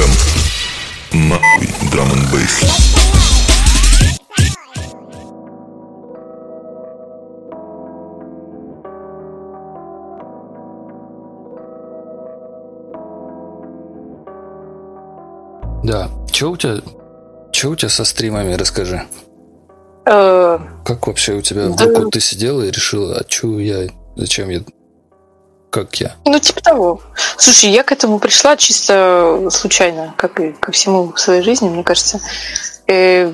[0.00, 0.12] FM.
[1.28, 2.60] Нахуй драм н бейс.
[15.84, 16.08] Да.
[16.30, 16.76] Че у тебя,
[17.52, 19.02] че у тебя со стримами, расскажи.
[20.06, 21.70] Э, Как вообще у тебя Да.
[21.70, 24.60] вдруг вот ты сидела и решила, а че я, зачем я,
[25.70, 26.16] как я?
[26.24, 27.02] Ну, типа того.
[27.36, 31.84] Слушай, я к этому пришла чисто случайно, как и ко всему в своей жизни, мне
[31.84, 32.20] кажется.
[32.86, 33.32] Э,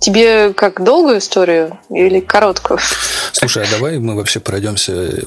[0.00, 2.78] Тебе как долгую историю или короткую?
[3.32, 5.18] Слушай, а давай мы вообще пройдемся э,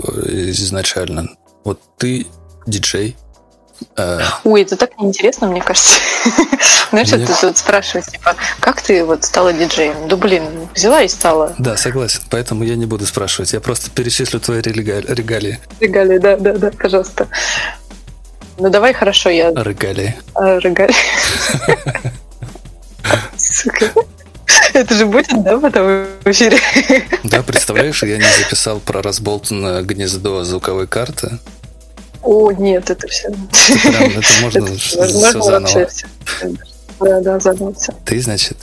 [0.51, 1.27] изначально.
[1.65, 2.25] Вот ты
[2.65, 3.17] диджей,
[4.43, 5.99] Ой, это так неинтересно, мне кажется.
[6.91, 10.07] Знаешь, Мне- ты тут спрашиваешь, типа, как ты вот стала диджеем?
[10.07, 11.53] Да блин, взяла и стала.
[11.57, 15.59] да, согласен, поэтому я не буду спрашивать, я просто перечислю твои рега- регалии.
[15.79, 17.27] Регалии, да, да, да, пожалуйста.
[18.57, 20.15] Ну давай, хорошо, я Регалии.
[20.35, 20.95] э, регалии.
[23.37, 23.91] Сука.
[24.73, 26.57] Это же будет, да, потом в эфире?
[27.23, 31.39] Да, представляешь, я не записал про разболтанное гнездо звуковой карты.
[32.21, 33.29] О, нет, это все.
[33.29, 35.87] Прям это можно Это все заново.
[36.99, 37.93] Да, да, заново всё.
[38.05, 38.57] Ты, значит,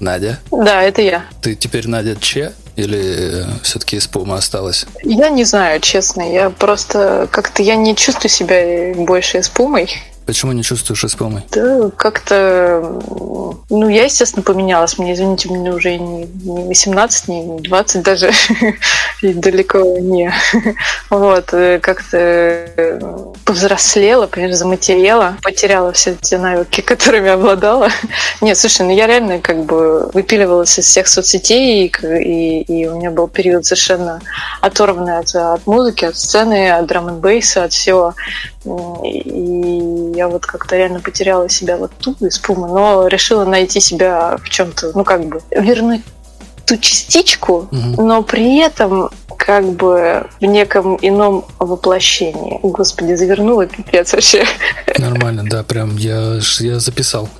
[0.00, 0.38] Надя?
[0.50, 1.24] Да, это я.
[1.40, 4.86] Ты теперь Надя Че или все-таки испума осталась?
[5.02, 6.22] Я не знаю, честно.
[6.22, 9.90] Я просто как-то я не чувствую себя больше эспумой.
[10.30, 11.42] Почему не чувствуешь испумой?
[11.50, 13.00] Да, как-то...
[13.68, 14.96] Ну, я, естественно, поменялась.
[14.96, 18.30] Мне, извините, мне уже не, не 18, не 20 даже.
[19.22, 20.32] И далеко не.
[21.10, 21.52] Вот.
[21.52, 23.00] э, Как-то э,
[23.44, 25.36] повзрослела, понимаешь, заматерела.
[25.42, 27.88] Потеряла все те навыки, которыми обладала.
[28.40, 32.98] Нет, слушай, ну я реально как бы выпиливалась из всех соцсетей, и, и, и у
[32.98, 34.20] меня был период совершенно
[34.60, 38.14] оторванный от, от музыки, от сцены, от драм н бейса от всего.
[39.04, 44.36] И я вот как-то реально потеряла себя вот тут из Пумы, но решила найти себя
[44.42, 46.02] в чем-то, ну как бы вернуть
[46.66, 48.06] ту частичку, Мгм.
[48.06, 49.08] но при этом
[49.38, 52.60] как бы в неком ином воплощении.
[52.62, 54.44] Господи, завернула пипец вообще.
[54.98, 57.30] Нормально, да, прям я, я записал.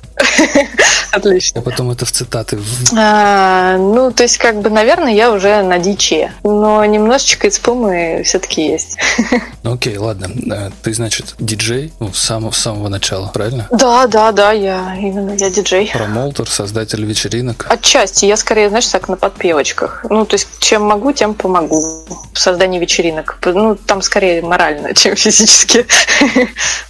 [1.11, 1.59] Отлично.
[1.59, 2.59] Я потом это в цитаты.
[2.95, 6.31] А, ну, то есть, как бы, наверное, я уже на диче.
[6.43, 8.97] Но немножечко из Пумы все-таки есть.
[9.63, 10.31] Ну, окей, ладно.
[10.51, 13.67] Э, Ты, значит, диджей ну, с самого, с самого начала, правильно?
[13.71, 15.91] Да, да, да, я именно я диджей.
[15.93, 17.67] Промоутер, создатель вечеринок.
[17.69, 18.25] Отчасти.
[18.25, 20.05] Я скорее, знаешь, так на подпевочках.
[20.09, 23.37] Ну, то есть, чем могу, тем помогу в создании вечеринок.
[23.45, 25.85] Ну, там скорее морально, чем физически.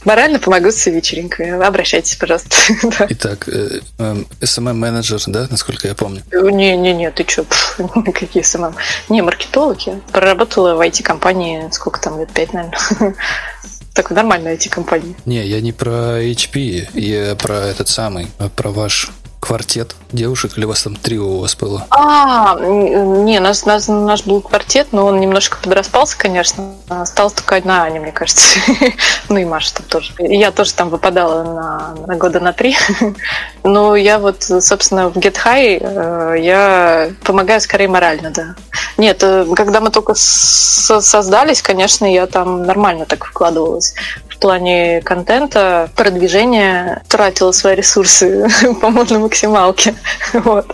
[0.05, 1.59] Морально помогу с вечеринкой.
[1.59, 2.55] Обращайтесь, пожалуйста.
[2.99, 3.07] Да.
[3.23, 6.23] Итак, э, эм, SMM-менеджер, да, насколько я помню?
[6.31, 7.79] Не-не-не, ты чё, пф,
[8.15, 8.73] какие SMM?
[9.09, 9.99] Не, маркетолог я.
[10.11, 13.13] Проработала в IT-компании, сколько там, лет пять, наверное.
[13.93, 15.15] Такой нормальной IT-компании.
[15.25, 20.65] Не, я не про HP, я про этот самый, а про ваш квартет девушек, или
[20.65, 21.85] у вас там трио у вас было?
[21.89, 26.75] А, не, нас, нас, наш был квартет, но он немножко подраспался, конечно.
[26.87, 28.59] Осталась только одна Аня, мне кажется.
[29.29, 30.13] Ну и Маша там тоже.
[30.19, 32.77] Я тоже там выпадала на, на года на три.
[33.63, 38.55] Но я вот, собственно, в Get High э, я помогаю скорее морально, да.
[38.97, 43.95] Нет, э, когда мы только создались, конечно, я там нормально так вкладывалась
[44.41, 48.47] плане контента, продвижения, тратила свои ресурсы,
[48.81, 49.95] по-моему, на максималке.
[50.33, 50.65] Вот.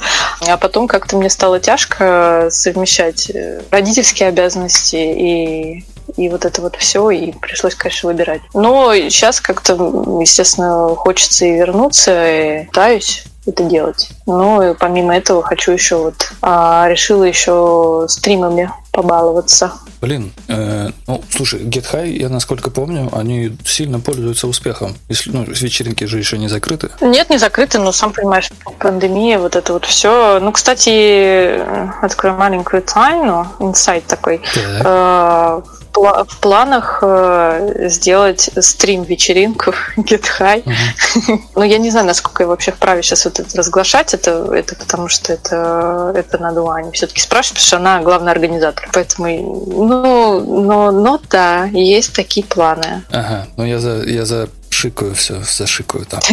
[0.47, 5.85] А потом как-то мне стало тяжко совмещать э, родительские обязанности и
[6.15, 8.41] и вот это вот все, и пришлось, конечно, выбирать.
[8.53, 9.73] Но сейчас как-то,
[10.21, 14.09] естественно, хочется и вернуться, и пытаюсь это делать.
[14.25, 19.73] Но и помимо этого хочу еще вот а, решила еще стримами побаловаться.
[20.01, 24.95] Блин, э, ну, слушай, Get High, я насколько помню, они сильно пользуются успехом.
[25.09, 26.89] Если, ну, вечеринки же еще не закрыты.
[27.01, 28.49] Нет, не закрыты, но сам понимаешь,
[28.79, 30.39] пандемия, вот это вот все.
[30.39, 31.59] Ну, кстати,
[32.03, 34.39] открою маленькую тайну, инсайт такой.
[34.53, 34.81] Так.
[34.85, 35.61] Э,
[35.97, 40.63] пла- В планах э, сделать стрим-вечеринку Get High.
[41.25, 41.43] Мгм.
[41.55, 45.07] Но я не знаю, насколько я вообще вправе сейчас вот это разглашать, это, это потому
[45.07, 48.87] что это, это надо у Ани все-таки спрашивать, потому что она главный организатор.
[48.93, 53.03] Поэтому, ну, но, но да, есть такие планы.
[53.11, 56.19] Ага, ну я за, я зашикаю все, зашикаю там.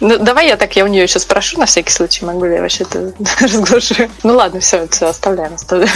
[0.00, 2.60] Ну, давай я так, я у нее еще спрошу, на всякий случай, могу ли я
[2.60, 3.94] вообще это разглашу.
[4.22, 5.92] Ну ладно, все, все, оставляем, оставляем.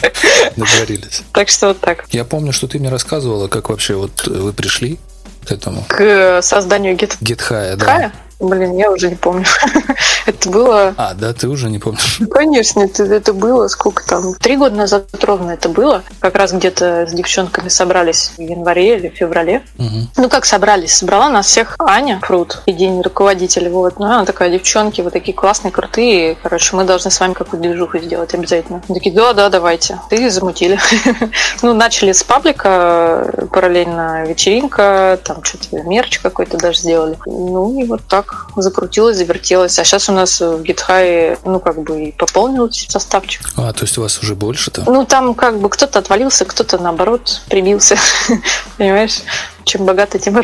[0.56, 1.22] Договорились.
[1.32, 2.04] Так что вот так.
[2.10, 4.98] Я помню, что ты мне рассказывала, как вообще вот вы пришли
[5.46, 5.84] к этому.
[5.88, 8.12] К созданию Get High, да.
[8.42, 9.44] Блин, я уже не помню.
[10.26, 10.94] это было...
[10.96, 12.16] А, да, ты уже не помнишь?
[12.18, 14.34] Ну, конечно, это, это было сколько там?
[14.34, 16.02] Три года назад ровно это было.
[16.18, 19.62] Как раз где-то с девчонками собрались в январе или феврале.
[19.78, 20.08] Угу.
[20.16, 20.96] Ну, как собрались?
[20.96, 23.68] Собрала нас всех Аня Фрут, идейный руководитель.
[23.68, 24.00] Вот.
[24.00, 26.36] Ну, она такая, девчонки, вы такие классные, крутые.
[26.42, 28.82] Короче, мы должны с вами какую-то движуху сделать обязательно.
[28.88, 30.00] Мы такие, да, да, давайте.
[30.10, 30.80] Ты замутили.
[31.62, 37.16] ну, начали с паблика, параллельно вечеринка, там что-то мерч какой-то даже сделали.
[37.24, 39.78] Ну, и вот так закрутилось, завертелось.
[39.78, 43.42] А сейчас у нас в GitHub, ну, как бы и пополнился составчик.
[43.56, 44.84] А, то есть у вас уже больше-то?
[44.86, 47.96] Ну, там как бы кто-то отвалился, кто-то, наоборот, прибился.
[48.76, 49.20] Понимаешь?
[49.64, 50.42] Чем богато, тем и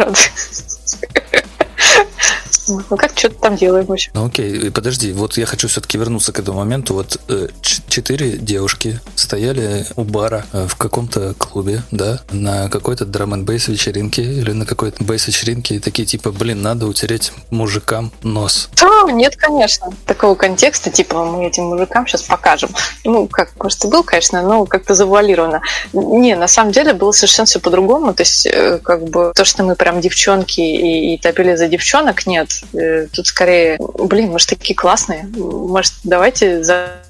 [2.69, 4.12] Ну, как что-то там делаем, в общем.
[4.15, 6.94] Ну, окей, подожди, вот я хочу все-таки вернуться к этому моменту.
[6.94, 13.35] Вот э, четыре девушки стояли у бара э, в каком-то клубе, да, на какой-то драм
[13.35, 18.12] н бейс вечеринке или на какой-то бейс вечеринке и такие типа, блин, надо утереть мужикам
[18.23, 18.69] нос.
[18.81, 19.93] Да, нет, конечно.
[20.06, 22.71] Такого контекста, типа, мы этим мужикам сейчас покажем.
[23.05, 25.62] Ну, как, может, и был, конечно, но как-то завуалировано.
[25.93, 28.14] Не, на самом деле было совершенно все по-другому.
[28.14, 32.26] То есть, э, как бы, то, что мы прям девчонки и, и топили за девчонок,
[32.26, 32.57] нет.
[32.72, 35.25] Э, тут скорее, блин, может, такие классные.
[35.34, 36.62] Может, давайте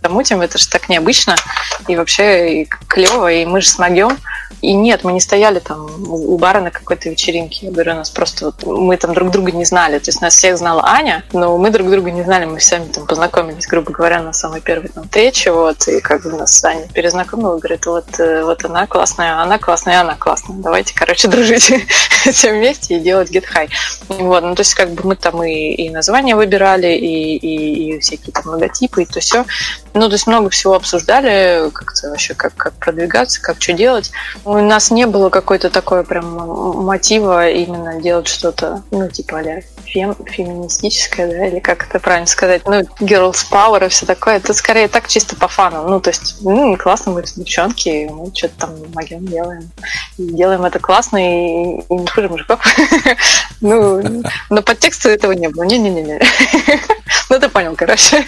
[0.02, 1.36] замутим, это же так необычно.
[1.86, 4.18] И вообще и клево, и мы же смогем.
[4.60, 7.66] И нет, мы не стояли там у бара на какой-то вечеринке.
[7.66, 9.98] Я говорю, у нас просто вот, мы там друг друга не знали.
[9.98, 12.44] То есть нас всех знала Аня, но мы друг друга не знали.
[12.44, 15.52] Мы сами там познакомились, грубо говоря, на самой первой там встрече.
[15.52, 20.00] Вот, и как бы нас Аня перезнакомила, говорит, вот, э, вот она классная, она классная,
[20.00, 20.56] она классная.
[20.56, 21.72] Давайте, короче, дружить
[22.32, 23.68] все вместе и делать high.
[24.08, 27.98] Вот, ну, то есть как бы мы там и, и названия выбирали, и, и, и
[28.00, 29.44] всякие там логотипы, и то все.
[29.94, 34.10] Ну, то есть много всего обсуждали, как-то вообще, как, как продвигаться, как что делать.
[34.44, 36.26] У нас не было какой-то такой прям
[36.84, 42.62] мотива именно делать что-то, ну, типа а фем, феминистическое, да, или как это правильно сказать,
[42.66, 44.36] ну, girls power и все такое.
[44.36, 45.88] Это скорее так чисто по фану.
[45.88, 49.70] Ну, то есть, ну, классно, мы девчонки, мы что-то там могем делаем.
[50.18, 52.60] И делаем это классно и, и не хуже мужиков.
[53.60, 55.64] Ну, но подтекста этого не было.
[55.64, 56.20] Не-не-не.
[57.30, 58.24] Ну, ты понял, короче.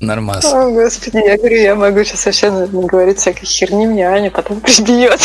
[0.00, 0.44] Нормас.
[0.44, 5.20] О, господи, я говорю, я могу сейчас вообще говорить всякой херни, мне Аня потом прибьет.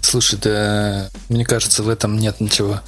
[0.00, 2.80] Слушай, да мне кажется, в этом нет ничего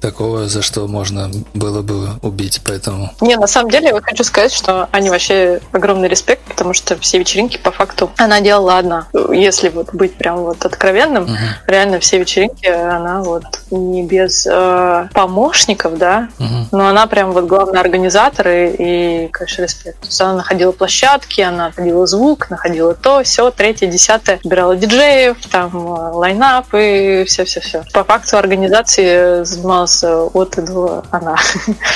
[0.00, 3.10] такого, за что можно было бы убить, поэтому...
[3.20, 7.18] Не, на самом деле я хочу сказать, что Аня вообще огромный респект, потому что все
[7.18, 9.08] вечеринки по факту она делала одна.
[9.32, 11.36] Если вот быть прям вот откровенным, угу.
[11.66, 16.68] реально все вечеринки она вот не без э, помощников, да, угу.
[16.72, 20.00] но она прям вот главный организатор и, и, конечно, респект.
[20.00, 25.36] То есть она находила площадки, она находила звук, находила то, все, третье, десятое, собирала диджеев,
[25.50, 27.84] там э, лайнап и все-все-все.
[27.92, 31.36] По факту организации занималась нас от и до она.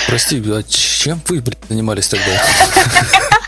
[0.06, 2.26] Прости, а чем вы, блин, занимались тогда?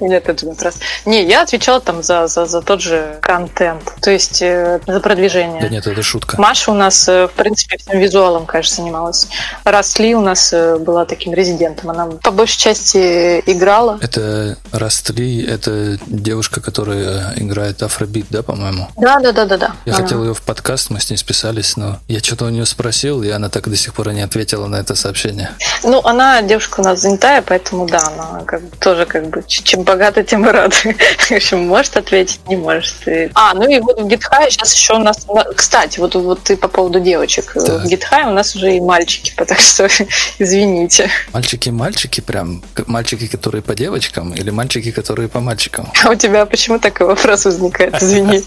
[0.00, 0.74] Нет, это вопрос.
[1.06, 5.60] Не, я отвечала там за, за, за тот же контент, то есть э, за продвижение.
[5.60, 6.40] Да нет, это шутка.
[6.40, 9.28] Маша у нас, э, в принципе, всем визуалом, конечно, занималась.
[9.64, 11.90] Растли у нас э, была таким резидентом.
[11.90, 13.98] Она по большей части играла.
[14.00, 18.88] Это Растли, это девушка, которая играет афробит, да, по-моему?
[18.96, 19.72] Да, да, да, да, да.
[19.84, 20.02] Я она.
[20.02, 23.30] хотел ее в подкаст, мы с ней списались, но я что-то у нее спросил, и
[23.30, 25.50] она так до сих пор и не ответила на это сообщение.
[25.82, 29.82] Ну, она девушка у нас занятая, поэтому да, она как бы, тоже как бы чем
[29.82, 30.74] богата, тем и рада.
[31.18, 32.94] В общем, может ответить, не может.
[33.34, 35.26] А, ну и вот в GitHub сейчас еще у нас...
[35.54, 37.52] Кстати, вот, вот ты по поводу девочек.
[37.54, 37.84] Так.
[37.84, 39.88] В GitHub у нас уже и мальчики, так что
[40.38, 41.10] извините.
[41.32, 42.62] Мальчики-мальчики прям?
[42.86, 45.90] Мальчики, которые по девочкам или мальчики, которые по мальчикам?
[46.04, 48.02] А у тебя почему такой вопрос возникает?
[48.02, 48.42] Извини.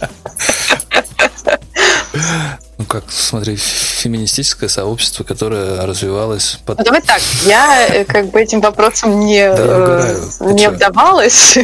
[2.78, 6.80] Ну как, смотри, феминистическое сообщество, которое развивалось под...
[6.80, 11.58] Ну, давай так, я э, как бы этим вопросом не, да, э, не вдавалась,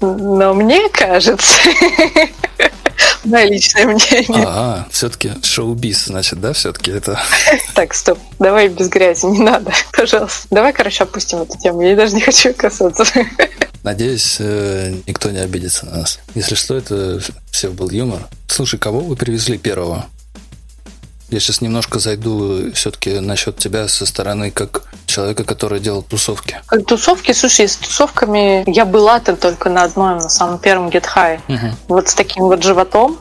[0.00, 1.54] но мне кажется,
[3.24, 4.44] мое личное мнение.
[4.46, 7.20] А, все-таки шоу-биз, значит, да, все-таки это...
[7.74, 10.48] Так, стоп, давай без грязи, не надо, пожалуйста.
[10.50, 13.04] Давай, короче, опустим эту тему, я даже не хочу касаться.
[13.82, 16.20] Надеюсь, э, никто не обидится на нас.
[16.34, 17.20] Если что, это
[17.50, 18.28] все был юмор.
[18.46, 20.06] Слушай, кого вы привезли первого?
[21.32, 26.60] Я сейчас немножко зайду все-таки насчет тебя со стороны как человека, который делал тусовки.
[26.66, 31.06] Как тусовки, слушай, с тусовками я была там только на одном, на самом первом Get
[31.16, 31.40] High.
[31.48, 31.76] Угу.
[31.88, 33.18] Вот с таким вот животом.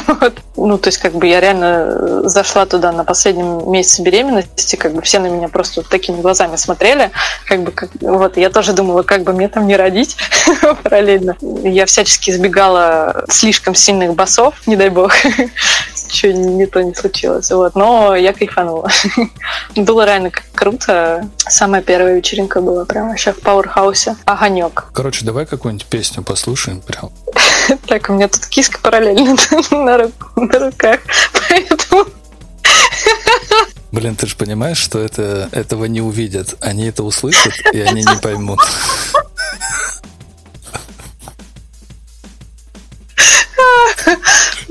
[0.56, 5.02] ну, то есть, как бы я реально зашла туда на последнем месяце беременности, как бы
[5.02, 7.10] все на меня просто вот такими глазами смотрели.
[7.44, 10.16] Как бы, как, вот, я тоже думала, как бы мне там не родить
[10.82, 11.36] параллельно.
[11.62, 15.12] Я всячески избегала слишком сильных басов, не дай бог.
[16.10, 17.50] ничего не то не случилось.
[17.50, 17.74] Вот.
[17.74, 18.90] Но я кайфанула.
[19.76, 21.28] Было реально круто.
[21.36, 24.16] Самая первая вечеринка была прям вообще в пауэрхаусе.
[24.24, 24.86] Огонек.
[24.92, 27.10] Короче, давай какую-нибудь песню послушаем прям.
[27.86, 29.36] Так, у меня тут киска параллельно
[29.70, 31.00] на, руках.
[31.48, 32.06] Поэтому
[33.92, 36.54] Блин, ты же понимаешь, что это, этого не увидят.
[36.60, 38.60] Они это услышат, и они не поймут.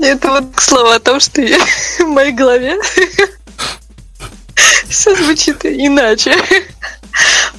[0.00, 1.58] Это вот слово о том, что я
[1.98, 2.78] в моей голове
[4.88, 6.34] все звучит иначе.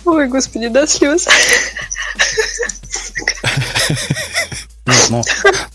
[0.05, 1.27] Ой, господи, да, слез.
[4.88, 5.21] Нет, ну,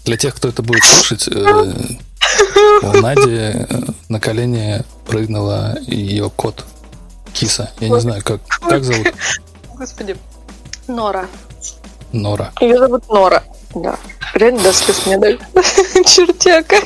[0.05, 1.73] для тех, кто это будет слушать, э,
[2.83, 3.67] у Нади э,
[4.09, 6.65] на колени прыгнула ее кот
[7.33, 7.71] Киса.
[7.79, 9.15] Я не знаю, как, как зовут?
[9.75, 10.17] Господи,
[10.89, 11.29] Нора.
[12.13, 12.53] Нора.
[12.61, 13.45] Ее зовут Нора,
[13.83, 13.99] да.
[14.35, 15.39] Реально до слез мне дали.
[15.55, 16.77] Чертяка.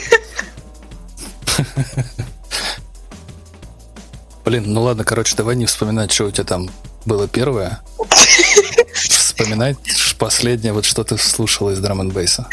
[4.44, 6.70] Блин, ну ладно, короче, давай не вспоминать, что у тебя там
[7.04, 7.80] было первое.
[8.94, 9.76] Вспоминать
[10.18, 12.46] последнее, вот что ты слушала из драм н бейса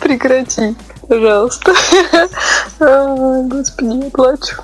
[0.00, 0.74] Прекрати,
[1.08, 1.74] пожалуйста.
[2.78, 4.56] Господи, я плачу.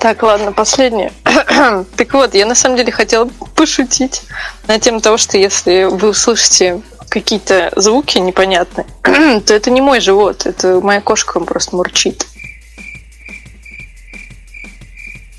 [0.00, 1.12] Так, ладно, последнее.
[1.24, 4.22] так вот, я на самом деле хотела пошутить
[4.66, 6.82] на тему того, что если вы услышите
[7.14, 8.86] какие-то звуки непонятные,
[9.40, 12.26] то это не мой живот, это моя кошка просто мурчит.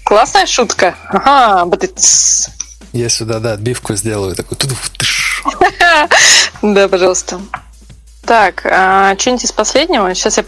[0.06, 0.96] Классная шутка.
[1.10, 2.50] Ага, бытыц.
[2.94, 4.58] Я сюда, да, отбивку сделаю, такой
[6.62, 7.42] Да, пожалуйста.
[8.26, 10.16] Так, а, что-нибудь из последнего?
[10.16, 10.46] Сейчас я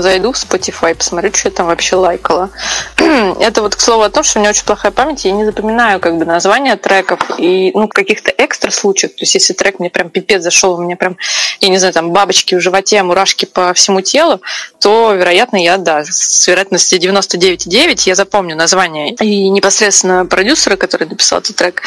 [0.00, 2.50] зайду в Spotify, посмотрю, что я там вообще лайкала.
[2.96, 6.00] Это вот к слову о том, что у меня очень плохая память, я не запоминаю
[6.00, 9.12] как бы названия треков и ну каких-то экстра случаев.
[9.12, 11.16] То есть если трек мне прям пипец зашел, у меня прям,
[11.60, 14.40] я не знаю, там бабочки в животе, мурашки по всему телу,
[14.80, 21.40] то, вероятно, я, да, с вероятностью 99,9 я запомню название и непосредственно продюсера, который написал
[21.40, 21.82] этот трек,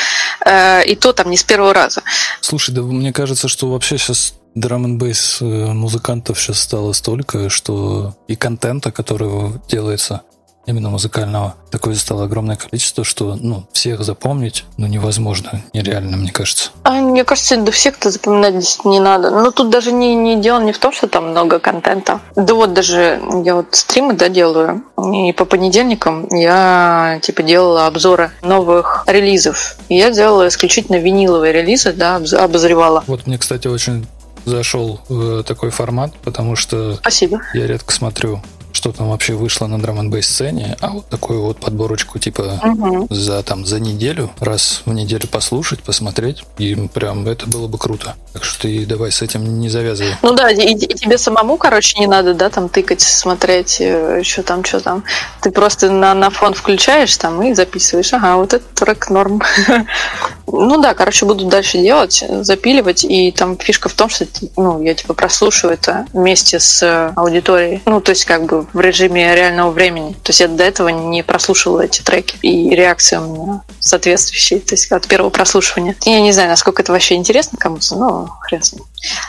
[0.46, 2.04] э, и то там не с первого раза.
[2.42, 8.16] Слушай, да мне кажется, что вообще сейчас драм н бейс музыкантов сейчас стало столько, что
[8.28, 10.22] и контента, который делается
[10.66, 16.72] именно музыкального, такое стало огромное количество, что ну, всех запомнить ну, невозможно, нереально, мне кажется.
[16.84, 19.30] А мне кажется, до всех-то запоминать не надо.
[19.30, 22.20] Но тут даже не, не дело не в том, что там много контента.
[22.36, 24.84] Да вот даже я вот стримы да, делаю,
[25.14, 29.78] и по понедельникам я типа делала обзоры новых релизов.
[29.90, 33.04] И я делала исключительно виниловые релизы, да, обозревала.
[33.08, 34.08] Вот мне, кстати, очень
[34.46, 37.42] зашел в такой формат, потому что Спасибо.
[37.54, 38.42] я редко смотрю
[38.76, 43.08] что там вообще вышло на драм н сцене, а вот такую вот подборочку типа угу.
[43.10, 48.16] за там за неделю, раз в неделю послушать, посмотреть, и прям это было бы круто.
[48.34, 50.16] Так что ты давай с этим не завязывай.
[50.22, 54.44] Ну да, и, и тебе самому, короче, не надо, да, там тыкать, смотреть, э, что
[54.44, 55.04] там, что там.
[55.42, 58.14] Ты просто на, на фон включаешь там и записываешь.
[58.14, 59.42] Ага, вот этот трек норм.
[60.48, 64.26] ну да, короче, буду дальше делать, запиливать, и там фишка в том, что
[64.58, 67.82] ну, я типа прослушиваю это вместе с аудиторией.
[67.86, 70.14] Ну, то есть как бы в режиме реального времени.
[70.24, 74.74] То есть я до этого не прослушивала эти треки, и реакция у меня соответствующая, то
[74.74, 75.96] есть от первого прослушивания.
[76.06, 78.84] Я не знаю, насколько это вообще интересно кому-то, но хрен с ним.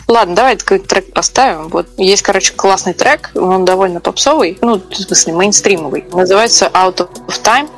[0.08, 1.68] Ладно, давай какой-то трек поставим.
[1.68, 6.04] Вот есть, короче, классный трек, он довольно попсовый, ну, в смысле, мейнстримовый.
[6.12, 7.68] Называется Out of Time.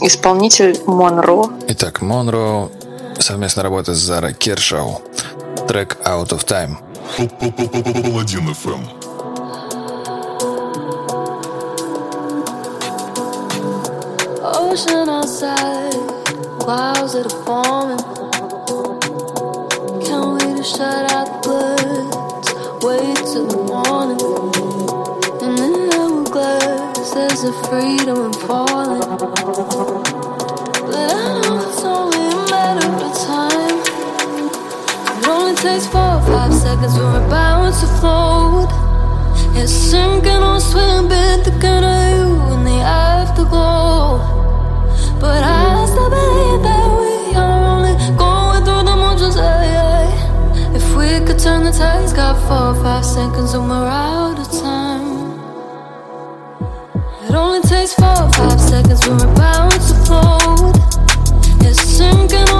[0.00, 1.50] Исполнитель Монро.
[1.68, 2.70] Итак, Монро
[3.18, 5.02] совместно работает с Зара Кершау.
[5.66, 6.76] Трек Out of Time.
[8.02, 9.07] Паладин FM.
[14.56, 15.92] Ocean outside,
[16.60, 17.98] clouds that are forming.
[20.04, 22.48] Can't wait to shut out the bloods,
[22.84, 24.20] wait till the morning.
[25.42, 29.00] And in the hourglass, there's a freedom in falling.
[30.86, 33.78] But I know it's only a matter of time.
[35.18, 38.70] It only takes four or five seconds for a bounce to float.
[39.56, 44.37] It's sinking or swimming, thinking of you in the afterglow.
[57.68, 60.76] Takes four or five seconds we're bound to float.
[61.60, 62.57] It's sinking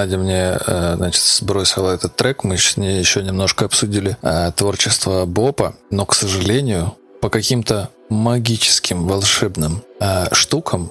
[0.00, 6.06] Надя мне э, значит, сбросила этот трек, мы еще немножко обсудили э, творчество Бопа, но,
[6.06, 10.90] к сожалению, по каким-то магическим, волшебным э, штукам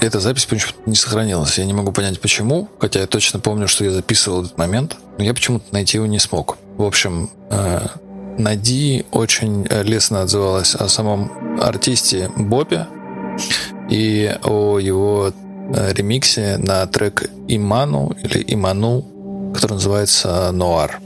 [0.00, 1.58] эта запись почему-то не сохранилась.
[1.58, 5.24] Я не могу понять, почему, хотя я точно помню, что я записывал этот момент, но
[5.24, 6.56] я почему-то найти его не смог.
[6.78, 7.28] В общем,
[8.38, 12.86] Нади очень лестно отзывалась о самом артисте Бобе
[13.90, 15.34] и о его
[15.92, 19.04] ремиксе на трек Иману или Иману,
[19.54, 21.00] который называется Нуар.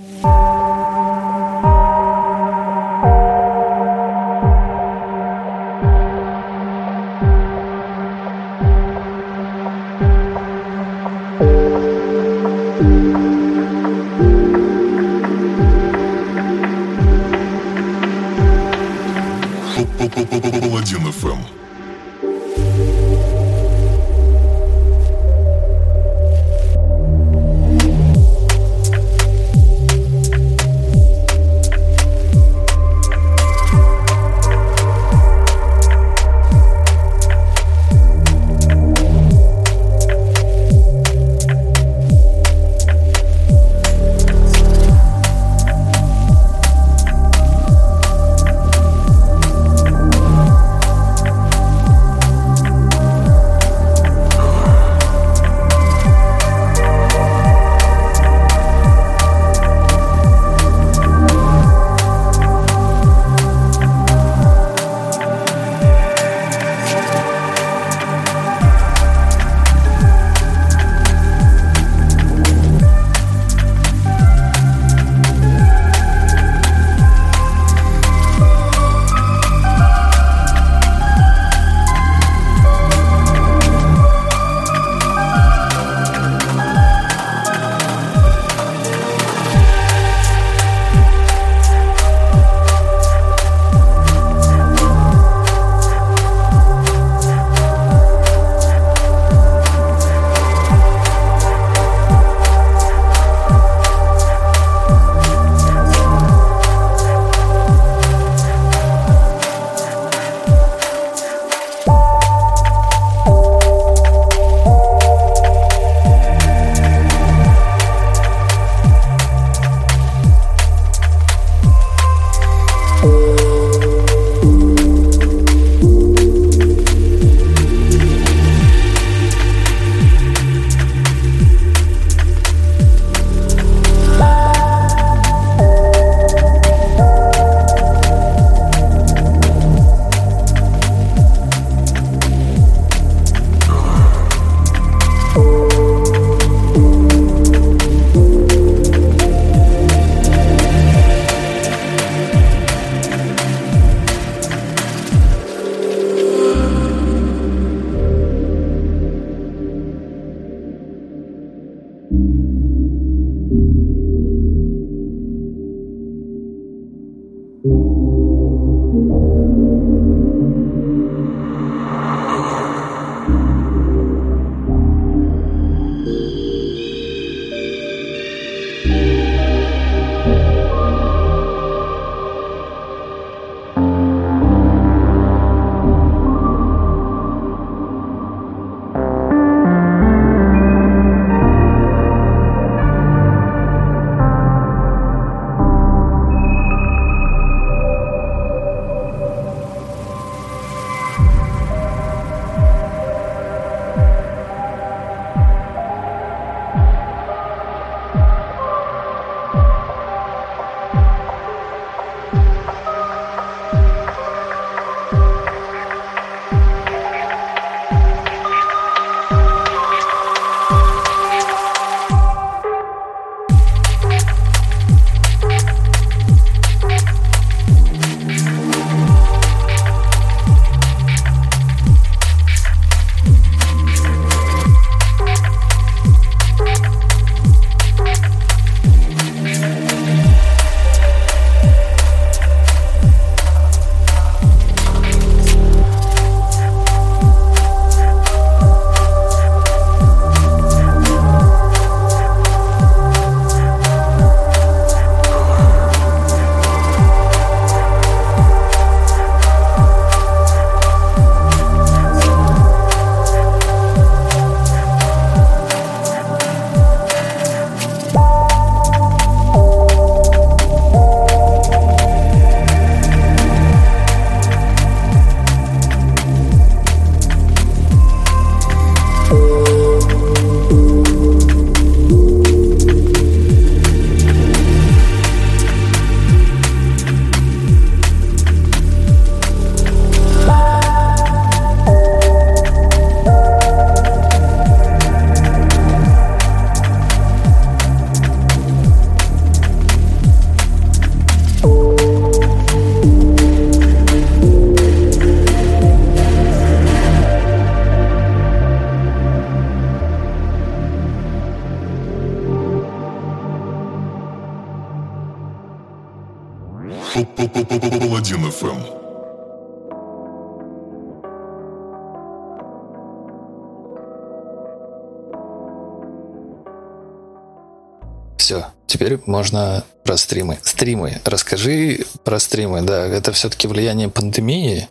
[329.05, 330.59] Теперь можно про стримы.
[330.63, 331.21] Стримы.
[331.25, 333.07] Расскажи про стримы, да.
[333.07, 334.89] Это все-таки влияние пандемии?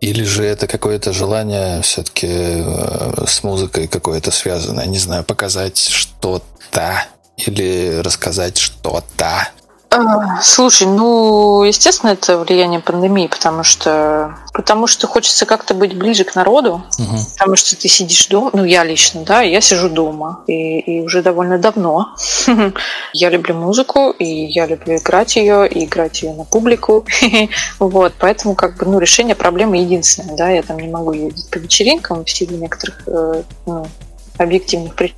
[0.00, 4.86] Или же это какое-то желание все-таки э, с музыкой какое-то связанное?
[4.86, 9.48] Не знаю, показать что-то или рассказать что-то?
[9.94, 16.24] А, слушай, ну, естественно, это влияние пандемии, потому что, потому что хочется как-то быть ближе
[16.24, 17.16] к народу, угу.
[17.32, 21.22] потому что ты сидишь дома, ну, я лично, да, я сижу дома, и, и уже
[21.22, 22.16] довольно давно.
[23.12, 27.06] я люблю музыку, и я люблю играть ее, и играть ее на публику.
[27.78, 31.58] вот, поэтому, как бы, ну, решение проблемы единственное, да, я там не могу ездить по
[31.58, 33.86] вечеринкам в силу некоторых, э, ну,
[34.38, 35.16] объективных причин.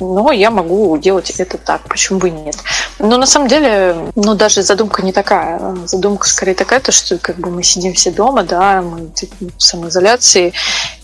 [0.00, 2.56] Но я могу делать это так, почему бы и нет.
[2.98, 5.76] Но на самом деле, ну даже задумка не такая.
[5.86, 9.62] Задумка скорее такая, то, что как бы мы сидим все дома, да, мы типа, в
[9.62, 10.52] самоизоляции,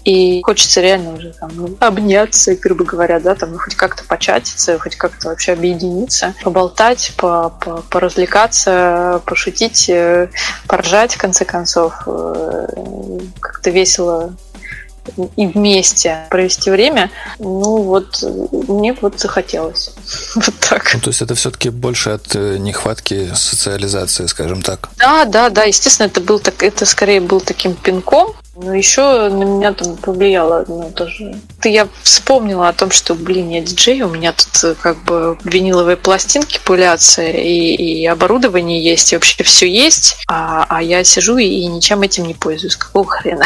[0.04, 4.96] и хочется реально уже там обняться, грубо говоря, да, там ну, хоть как-то початиться, хоть
[4.96, 10.28] как-то вообще объединиться, поболтать, по -по поразвлекаться, пошутить, э,
[10.66, 12.68] поржать, в конце концов, э,
[13.40, 14.32] как-то весело
[15.36, 18.22] и вместе провести время, ну вот
[18.68, 19.90] мне вот захотелось.
[20.34, 20.90] Вот так.
[20.94, 24.88] Ну, то есть это все-таки больше от э, нехватки социализации, скажем так.
[24.98, 25.64] Да, да, да.
[25.64, 30.64] Естественно, это был так, это скорее был таким пинком, но еще на меня там повлияло
[30.66, 31.38] ну, тоже.
[31.60, 35.38] Ты я вспомнила о том, что, блин, я диджей, у меня тут э, как бы
[35.44, 41.36] виниловые пластинки пылятся, и, и оборудование есть, и вообще все есть, а, а я сижу
[41.38, 42.76] и, и ничем этим не пользуюсь.
[42.76, 43.44] Какого хрена?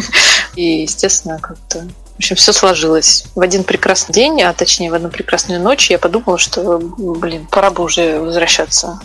[0.56, 3.26] И, естественно, как-то в общем, все сложилось.
[3.34, 7.70] В один прекрасный день, а точнее в одну прекрасную ночь, я подумала, что, блин, пора
[7.70, 8.98] бы уже возвращаться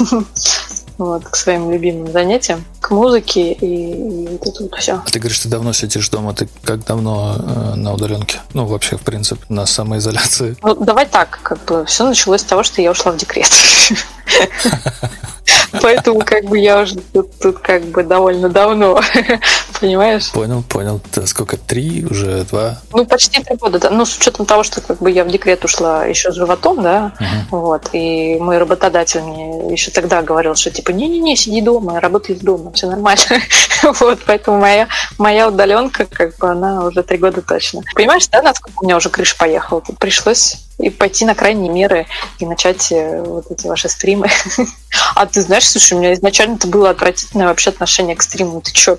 [1.00, 5.02] вот, к своим любимым занятиям, к музыке и, и вот это вот все.
[5.10, 8.40] Ты говоришь, ты давно сидишь дома, ты как давно э, на удаленке?
[8.52, 10.56] Ну, вообще, в принципе, на самоизоляции?
[10.62, 13.50] Ну, давай так, как бы все началось с того, что я ушла в декрет.
[15.82, 19.00] Поэтому как бы я уже тут, тут как бы довольно давно,
[19.80, 20.30] понимаешь?
[20.32, 21.00] Понял, понял.
[21.14, 21.56] Да, сколько?
[21.56, 22.80] Три, уже два?
[22.92, 23.90] Ну, почти три года, да.
[23.90, 27.12] Ну, с учетом того, что как бы я в декрет ушла еще с животом, да,
[27.50, 27.60] угу.
[27.60, 32.40] вот, и мой работодатель мне еще тогда говорил, что типа, не-не-не, сиди дома, работай из
[32.40, 33.22] дома, все нормально.
[34.00, 34.88] вот, поэтому моя,
[35.18, 37.82] моя удаленка, как бы, она уже три года точно.
[37.94, 39.80] Понимаешь, да, насколько у меня уже крыша поехала?
[39.80, 42.06] Тут пришлось и пойти на крайние меры
[42.38, 44.28] и начать э, вот эти ваши стримы.
[45.14, 48.60] а ты знаешь, слушай, у меня изначально это было отвратительное вообще отношение к стриму.
[48.60, 48.98] Ты чё?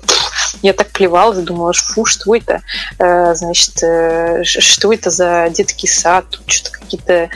[0.62, 2.62] Я так плевала, думала, фу, что это?
[2.98, 6.26] Э, значит, э, что это за детский сад?
[6.30, 7.30] Тут что-то какие-то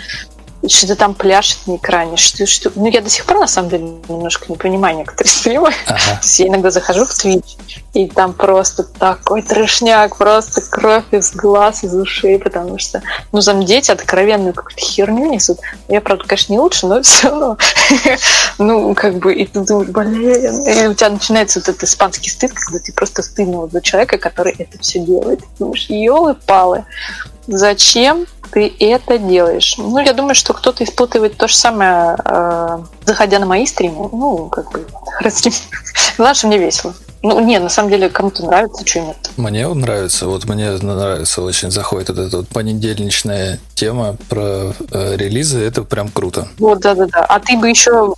[0.68, 2.70] что-то там пляшет на экране, что, что...
[2.74, 5.72] Ну, я до сих пор, на самом деле, немножко не понимаю некоторые стримы.
[5.86, 6.20] Ага.
[6.38, 7.56] Я иногда захожу в Twitch,
[7.94, 13.02] и там просто такой трешняк, просто кровь из глаз, из ушей, потому что,
[13.32, 15.58] ну, там дети откровенную какую-то херню несут.
[15.88, 17.58] Я, правда, конечно, не лучше, но все равно.
[18.58, 22.52] ну, как бы, и ты думаешь, блин, и у тебя начинается вот этот испанский стыд,
[22.52, 25.40] когда ты просто стыдно за человека, который это все делает.
[25.40, 26.84] Ты думаешь, елы-палы,
[27.46, 29.76] зачем ты это делаешь?
[29.78, 34.08] Ну, я думаю, что кто-то испытывает то же самое, э, заходя на мои стримы.
[34.12, 34.86] Ну, как бы,
[36.16, 36.94] Главное, что мне весело.
[37.26, 39.16] Ну, не, на самом деле, кому-то нравится, что нет.
[39.36, 45.60] Мне нравится, вот мне нравится очень, заходит вот эта вот понедельничная тема про э, релизы,
[45.60, 46.46] это прям круто.
[46.58, 47.24] Вот, да-да-да.
[47.24, 48.14] А ты бы еще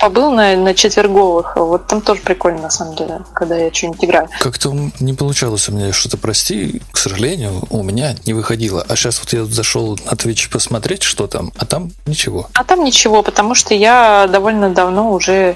[0.00, 4.28] побыл на, на четверговых, вот там тоже прикольно, на самом деле, когда я что-нибудь играю.
[4.40, 8.84] Как-то не получалось у меня что-то, прости, к сожалению, у меня не выходило.
[8.88, 12.48] А сейчас вот я зашел на Twitch посмотреть, что там, а там ничего.
[12.54, 15.54] А там ничего, потому что я довольно давно уже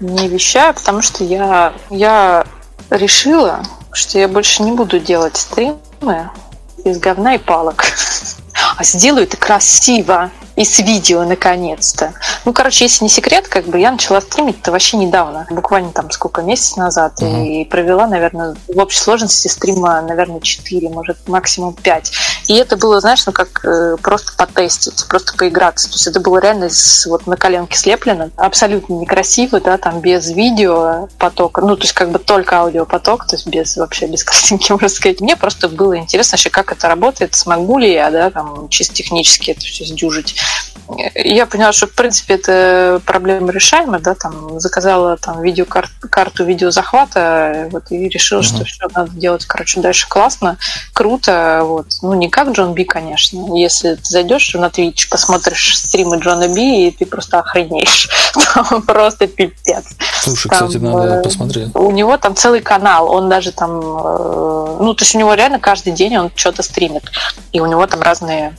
[0.00, 2.44] не вещаю, потому что я, я
[2.90, 6.30] решила, что я больше не буду делать стримы
[6.84, 7.84] из говна и палок.
[8.76, 12.12] А сделаю это красиво и с видео наконец-то.
[12.44, 16.10] Ну, короче, если не секрет, как бы я начала стримить это вообще недавно, буквально там
[16.10, 17.44] сколько, месяц назад, угу.
[17.44, 22.12] и провела, наверное, в общей сложности стрима, наверное, 4, может, максимум 5.
[22.48, 25.88] И это было, знаешь, ну как э, просто потестить, просто поиграться.
[25.88, 30.28] То есть это было реально с, вот на коленке слеплено, абсолютно некрасиво, да, там без
[30.30, 34.72] видео потока, ну, то есть как бы только аудиопоток, то есть без вообще без картинки,
[34.72, 35.20] можно сказать.
[35.20, 39.52] Мне просто было интересно вообще, как это работает, смогу ли я, да, там, чисто технически
[39.52, 40.34] это все сдюжить.
[41.14, 47.90] Я поняла, что, в принципе, это проблема решаемая, да, там, заказала там видеокарту видеозахвата, вот,
[47.90, 48.42] и решила, mm-hmm.
[48.42, 50.56] что все надо делать, короче, дальше классно,
[50.94, 56.18] круто, вот, ну, не как Джон Би, конечно, если ты зайдешь на Twitch, посмотришь стримы
[56.18, 58.08] Джона Би, и ты просто охренеешь,
[58.86, 59.84] просто пипец.
[60.22, 61.70] Слушай, там, кстати, надо э, посмотреть.
[61.74, 65.58] У него там целый канал, он даже там, э, ну, то есть у него реально
[65.58, 67.04] каждый день он что-то стримит,
[67.52, 68.56] и у него там разные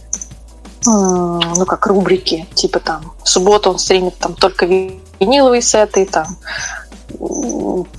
[0.86, 6.38] ну, как рубрики, типа там, в субботу он стримит там только виниловые сеты, там,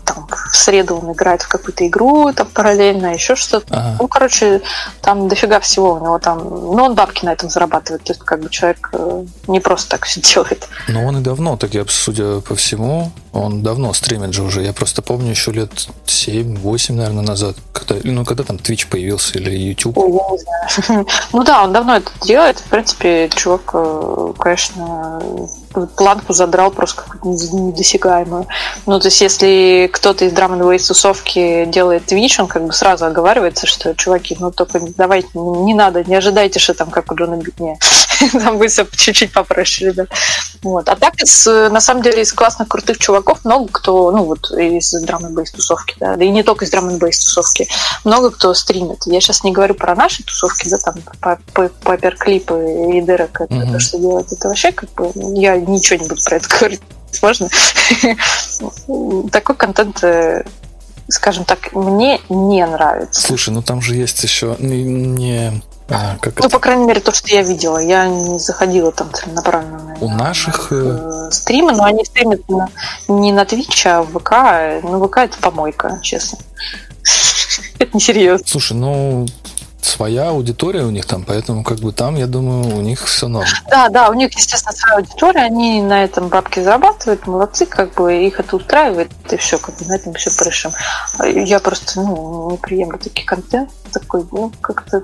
[0.04, 3.74] там, в среду он играет в какую-то игру, там параллельно, еще что-то.
[3.74, 3.96] Ага.
[4.00, 4.62] Ну, короче,
[5.00, 6.38] там дофига всего у него там.
[6.38, 8.04] Ну, он бабки на этом зарабатывает.
[8.04, 10.68] То есть, как бы человек э, не просто так все делает.
[10.88, 14.62] Но он и давно, так я, судя по всему, он давно стримит же уже.
[14.62, 15.70] Я просто помню еще лет
[16.06, 19.96] 7-8, наверное, назад, когда, ну, когда там Twitch появился или YouTube.
[19.98, 21.06] Ой, я не знаю.
[21.32, 22.58] Ну да, он давно это делает.
[22.58, 25.20] В принципе, чувак, э, конечно,
[25.96, 28.46] планку задрал просто какую-то недосягаемую.
[28.86, 33.06] Ну, то есть, если кто-то из драм н тусовки делает Twitch, он как бы сразу
[33.06, 37.36] оговаривается, что, чуваки, ну, только давайте, не надо, не ожидайте, что там как у Джона
[37.36, 37.78] Битне.
[38.32, 40.08] Там будет все чуть-чуть попроще, ребят.
[40.62, 40.88] Вот.
[40.88, 44.92] А так, из, на самом деле, из классных, крутых чуваков много кто, ну, вот из
[45.02, 47.68] драм н тусовки, да, да и не только из драм н тусовки,
[48.04, 49.06] много кто стримит.
[49.06, 51.38] Я сейчас не говорю про наши тусовки, да, там,
[51.82, 53.72] паперклипы и Дерек, это mm-hmm.
[53.72, 54.32] то, что делает.
[54.32, 56.82] Это вообще, как бы, я ничего не буду про это говорить.
[57.22, 57.48] Можно?
[59.32, 60.44] Такой контент э,
[61.08, 63.20] скажем так, мне не нравится.
[63.20, 65.62] Слушай, ну там же есть еще не...
[65.90, 66.50] А, как ну, это?
[66.50, 67.78] по крайней мере, то, что я видела.
[67.78, 70.70] Я не заходила там целенаправленно У на, наших...
[70.70, 72.68] На э, стримы, но они стримят на,
[73.08, 74.82] не на Twitch, а в ВК.
[74.82, 76.38] Ну, ВК это помойка, честно.
[77.78, 78.46] Это несерьезно.
[78.46, 79.26] Слушай, ну,
[79.82, 83.46] своя аудитория у них там, поэтому как бы там, я думаю, у них все норм.
[83.68, 88.24] Да, да, у них, естественно, своя аудитория, они на этом бабки зарабатывают, молодцы, как бы
[88.26, 90.70] их это устраивает, и все, как бы на этом все порешим.
[91.22, 95.02] Я просто, ну, не приемлю такой контент, такой, ну, как-то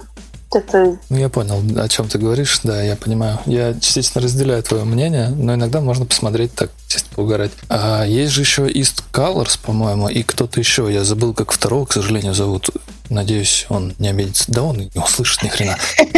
[0.53, 0.99] это...
[1.09, 3.39] Ну, я понял, о чем ты говоришь, да, я понимаю.
[3.47, 7.53] Я частично разделяю твое мнение, но иногда можно посмотреть так, чисто поугарать.
[7.69, 11.93] А есть же еще East Colors, по-моему, и кто-то еще, я забыл, как второго, к
[11.93, 12.71] сожалению, зовут.
[13.11, 14.45] Надеюсь, он не обидится.
[14.49, 15.77] Да он не услышит ни хрена.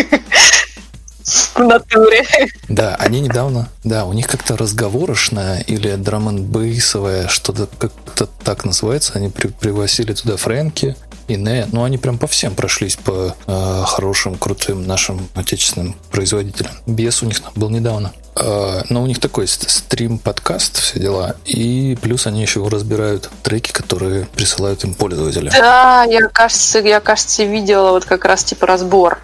[1.54, 2.24] В натуре.
[2.68, 9.12] Да, они недавно, да, у них как-то разговорошная или драм бейсовая что-то как-то так называется.
[9.14, 10.96] Они при, пригласили туда Фрэнки,
[11.28, 16.72] и не, ну они прям по всем прошлись по э, хорошим, крутым нашим отечественным производителям.
[16.86, 18.12] Бес у них был недавно.
[18.34, 21.36] Э, но у них такой стрим-подкаст, все дела.
[21.44, 25.50] И плюс они еще разбирают треки, которые присылают им пользователи.
[25.50, 29.18] Да, я, кажется, я, кажется, видела вот как раз типа разбор.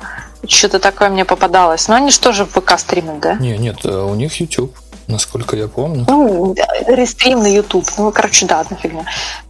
[0.47, 1.88] Что-то такое мне попадалось.
[1.88, 3.35] Но они же тоже в ПК стримят, да?
[3.35, 4.77] Не, нет, э, у них YouTube
[5.09, 6.05] насколько я помню.
[6.09, 6.55] Ну,
[6.87, 7.87] рестрим на YouTube.
[7.99, 9.05] Ну, короче, да, одна фигня.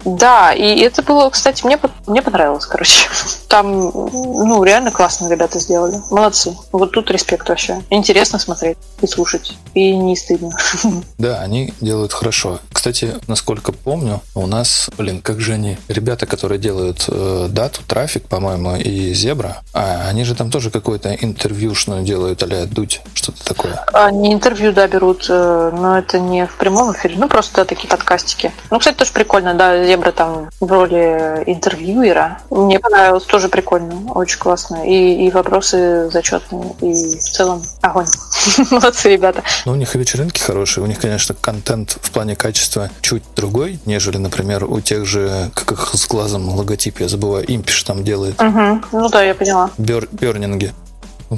[0.05, 3.09] Да, и это было, кстати, мне, мне понравилось, короче.
[3.49, 6.01] Там, ну, реально классно ребята сделали.
[6.11, 6.57] Молодцы.
[6.73, 7.83] Вот тут респект вообще.
[7.90, 9.57] Интересно смотреть и слушать.
[9.75, 10.51] И не стыдно.
[11.19, 12.59] Да, они делают хорошо.
[12.73, 18.29] Кстати, насколько помню, у нас, блин, как же они, ребята, которые делают э, дату, трафик,
[18.29, 23.85] по-моему, и Зебра, а они же там тоже какое-то интервьюшную делают, а дуть, что-то такое.
[23.93, 28.53] Они интервью, да, берут э, но это не в прямом эфире, ну просто такие подкастики.
[28.71, 32.39] Ну, кстати, тоже прикольно, да, Зебра там в роли интервьюера.
[32.51, 34.87] Мне понравилось, тоже прикольно, очень классно.
[34.87, 38.07] И, и вопросы зачетные, и в целом огонь.
[38.71, 39.43] Молодцы, ребята.
[39.65, 43.79] Ну, у них и вечеринки хорошие, у них, конечно, контент в плане качества чуть другой,
[43.87, 48.41] нежели, например, у тех же, как их с глазом логотип, я забываю, Импиш там делает.
[48.41, 48.81] Угу.
[48.93, 49.71] Ну да, я поняла.
[49.79, 50.73] Бер, бернинги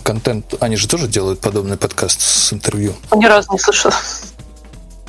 [0.01, 2.95] контент, они же тоже делают подобный подкаст с интервью.
[3.15, 3.93] Ни разу не слышал.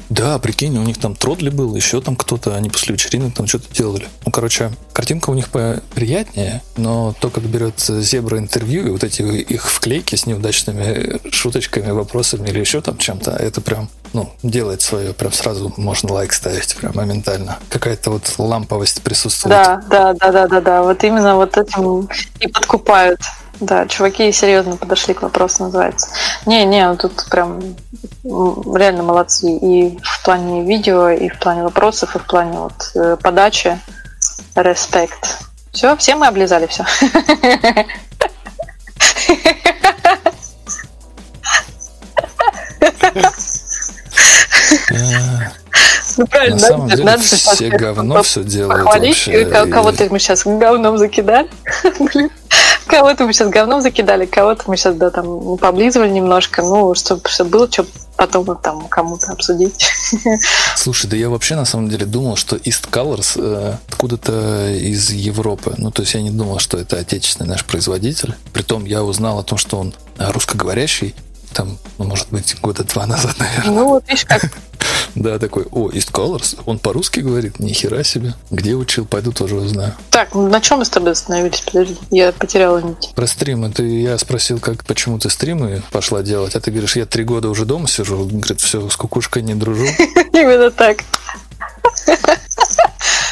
[0.10, 3.73] Да, прикинь, у них там Тродли был, еще там кто-то, они после вечеринок там что-то
[3.73, 4.08] делали.
[4.26, 9.21] Ну, короче, картинка у них приятнее, но то, как берет Зебра интервью и вот эти
[9.21, 15.13] их вклейки с неудачными шуточками, вопросами или еще там чем-то, это прям, ну, делает свое,
[15.13, 17.60] прям сразу можно лайк ставить, прям моментально.
[17.67, 19.58] Какая-то вот ламповость присутствует.
[19.58, 22.08] Да, да, да, да, да, да, вот именно вот этим
[22.39, 23.19] и подкупают.
[23.60, 26.08] Да, чуваки серьезно подошли к вопросу, называется.
[26.46, 27.60] Не-не, тут прям
[28.24, 29.50] реально молодцы.
[29.50, 33.80] И в плане видео, и в плане вопросов, и в плане вот э, подачи.
[34.56, 35.39] Респект.
[35.72, 36.86] Все, все мы облизали все.
[46.17, 49.41] Ну, правильно, На самом деле надо же все говно все делают вообще.
[49.43, 51.49] И- кого-то мы сейчас говном закидали.
[52.88, 57.49] Кого-то мы сейчас говном закидали, кого-то мы сейчас, да, там, поблизывали немножко, ну, чтобы, чтобы
[57.49, 59.86] было что потом там кому-то обсудить.
[60.75, 65.75] Слушай, да я вообще на самом деле думал, что East Colors э, откуда-то из Европы.
[65.77, 68.36] Ну, то есть я не думал, что это отечественный наш производитель.
[68.53, 71.13] Притом я узнал о том, что он э, русскоговорящий.
[71.53, 73.73] Там, ну, может быть, года два назад, наверное.
[73.73, 74.43] Ну, вот видишь, как
[75.15, 76.60] Да, такой, о, East Colors?
[76.65, 77.60] Он по-русски говорит?
[77.60, 78.34] Ни хера себе.
[78.52, 79.06] Где учил?
[79.06, 79.93] Пойду тоже узнаю.
[80.10, 81.62] Так, на чем мы с тобой остановились?
[81.62, 83.12] Подожди, я потеряла нить.
[83.15, 83.72] Про стримы.
[83.72, 87.49] Ты, я спросил, как, почему ты стримы пошла делать, а ты говоришь, я три года
[87.49, 88.22] уже дома сижу.
[88.22, 89.86] Он говорит, все, с кукушкой не дружу.
[90.34, 90.97] Именно так.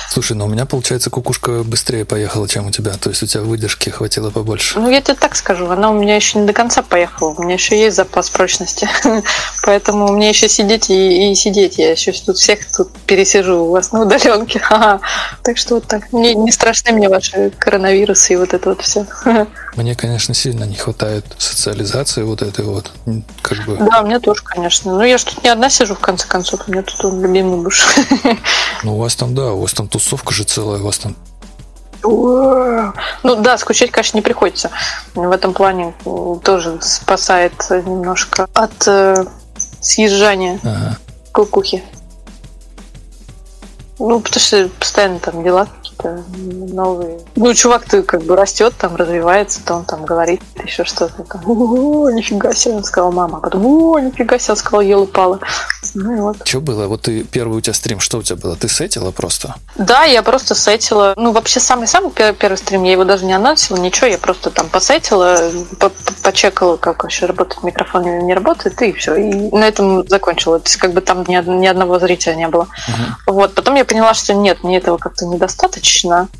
[0.10, 2.94] Слушай, ну у меня, получается, кукушка быстрее поехала, чем у тебя.
[2.94, 4.80] То есть у тебя выдержки хватило побольше.
[4.80, 7.34] Ну, я тебе так скажу, она у меня еще не до конца поехала.
[7.38, 8.88] У меня еще есть запас прочности.
[9.64, 11.78] Поэтому мне еще сидеть и, и сидеть.
[11.78, 14.60] Я еще тут всех тут пересижу у вас на удаленке.
[14.64, 15.02] Ха-ха.
[15.44, 16.14] Так что вот так.
[16.14, 19.06] Не, не страшны мне ваши коронавирусы и вот это вот все.
[19.76, 22.92] Мне, конечно, сильно не хватает социализации вот этой вот.
[23.42, 24.94] Как бы, Да, мне тоже, конечно.
[24.94, 26.62] Но я же тут не одна сижу, в конце концов.
[26.68, 27.86] У меня тут любимый муж.
[28.84, 31.16] ну у вас там, да, у вас там тусовка же целая, у вас там...
[32.04, 34.70] Ну да, скучать, конечно, не приходится.
[35.16, 35.96] В этом плане
[36.44, 39.26] тоже спасает немножко от э,
[39.82, 40.98] съезжания Ага.
[41.32, 41.84] кукухи.
[43.98, 46.24] Ну, потому что постоянно там дела какие-то
[46.74, 47.20] новые.
[47.36, 51.24] Ну, чувак-то как бы растет, там развивается, то он там говорит еще что-то.
[51.24, 53.38] Там, о, нифига себе, он сказал мама.
[53.38, 55.40] А потом, о, нифига себе, он сказал, ел упала.
[55.94, 56.38] Ну и вот.
[56.48, 56.88] Что было?
[56.88, 58.56] Вот ты первый у тебя стрим, что у тебя было?
[58.56, 59.56] Ты сетила просто?
[59.76, 61.14] Да, я просто сетила.
[61.18, 64.70] Ну, вообще, самый-самый пер- первый стрим, я его даже не анонсила, ничего, я просто там
[64.70, 65.38] посетила,
[65.80, 69.16] по- по- почекала, как вообще работает микрофон или не работает, и все.
[69.16, 70.60] И на этом закончила.
[70.60, 72.68] То есть, как бы там ни, ни одного зрителя не было.
[73.28, 75.85] Вот, потом я поняла, что нет, мне этого как-то недостаточно,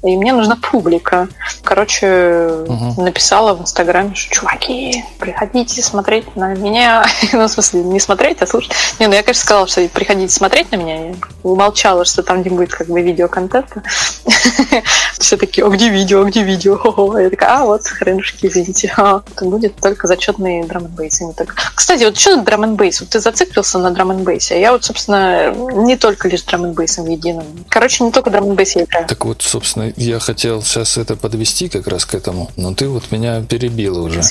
[0.04, 1.28] и мне нужна публика.
[1.64, 3.04] Короче, Мгм.
[3.04, 7.06] написала в Инстаграме, что чуваки, приходите смотреть на меня.
[7.34, 8.74] ну, в смысле, не смотреть, а слушать.
[9.00, 11.10] Не, ну я, конечно, сказала, что приходите смотреть на меня.
[11.10, 13.84] Я умолчала, что там не будет как бы видеоконтента.
[15.20, 17.18] Все такие, а где видео, а где видео?
[17.20, 18.94] Я такая, а вот, хренушки, извините.
[18.98, 21.56] А, это будет только зачетный драм н не только.
[21.74, 26.28] Кстати, вот что драм Вот ты зациклился на драм а я вот, собственно, не только
[26.28, 27.46] лишь драм единым.
[27.70, 29.08] Короче, не только драм я играю.
[29.08, 33.12] Так вот, собственно, я хотел сейчас это подвести как раз к этому, но ты вот
[33.12, 34.22] меня перебила уже.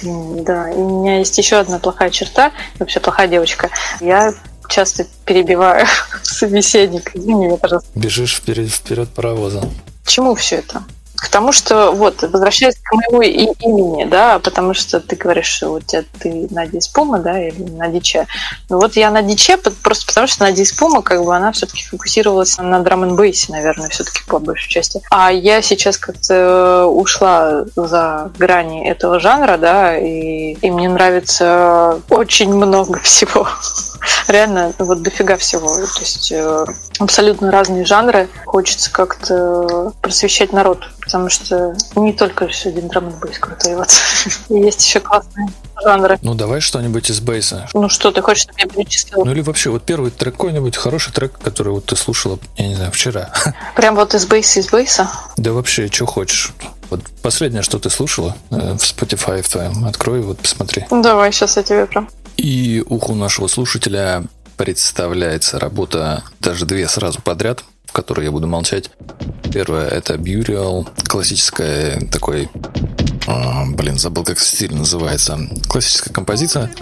[0.43, 3.71] Да, и у меня есть еще одна плохая черта, вообще плохая девочка.
[4.01, 4.35] Я
[4.69, 5.87] часто перебиваю
[6.23, 7.13] собеседника.
[7.15, 7.91] Извини меня, пожалуйста.
[7.95, 9.63] Бежишь вперед, вперед паровоза.
[10.05, 10.85] К чему все это?
[11.25, 15.81] К тому, что вот, возвращаясь к моему имени, да, потому что ты говоришь, что у
[15.81, 18.27] тебя ты Надя Испума, да, или Надя Че.
[18.69, 22.59] Ну вот я Надя Че, просто потому что Надя Испума, как бы она все-таки фокусировалась
[22.59, 23.17] на драм н
[23.49, 25.01] наверное, все-таки по большей части.
[25.11, 32.53] А я сейчас как-то ушла за грани этого жанра, да, и, и мне нравится очень
[32.53, 33.49] много всего.
[34.29, 35.69] Реально, вот дофига всего.
[35.69, 36.67] То есть э,
[36.99, 38.29] абсолютно разные жанры.
[38.45, 43.77] Хочется как-то просвещать народ, потому что не только все драм н крутой.
[43.77, 43.89] Вот.
[44.49, 45.49] Есть еще классные
[45.83, 46.19] жанры.
[46.23, 47.69] Ну, давай что-нибудь из бейса.
[47.75, 49.25] Ну что, ты хочешь, чтобы я перечислила?
[49.25, 52.75] Ну или вообще, вот первый трек какой-нибудь, хороший трек, который вот ты слушала, я не
[52.75, 53.31] знаю, вчера.
[53.77, 55.09] Прям вот из бейса, из бейса?
[55.37, 56.53] Да вообще, что хочешь.
[56.91, 60.87] Вот последнее, что ты слушала э, в Spotify в твоем, открой, вот посмотри.
[60.91, 62.09] Ну давай, сейчас я тебе прям.
[62.37, 64.25] И уху нашего слушателя
[64.57, 67.65] представляется работа, даже две сразу подряд,
[67.95, 68.91] в которой я буду молчать.
[69.53, 72.49] Первая это Burial, классическая такой...
[73.29, 75.39] а, блин, забыл, как стиль называется.
[75.69, 76.73] Классическая композиция.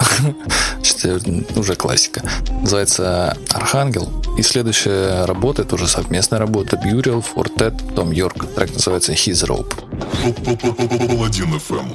[1.56, 2.22] Уже классика.
[2.62, 4.10] Называется Архангел.
[4.38, 6.76] И следующая работа, это уже совместная работа.
[6.76, 8.46] Burial, Fortet, Том Йорк.
[8.54, 9.74] Трек называется His Rope.
[11.08, 11.92] Паладин ФМ.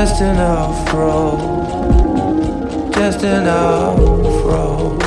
[0.00, 1.40] Just enough road.
[2.94, 3.98] Just enough
[4.44, 5.02] road.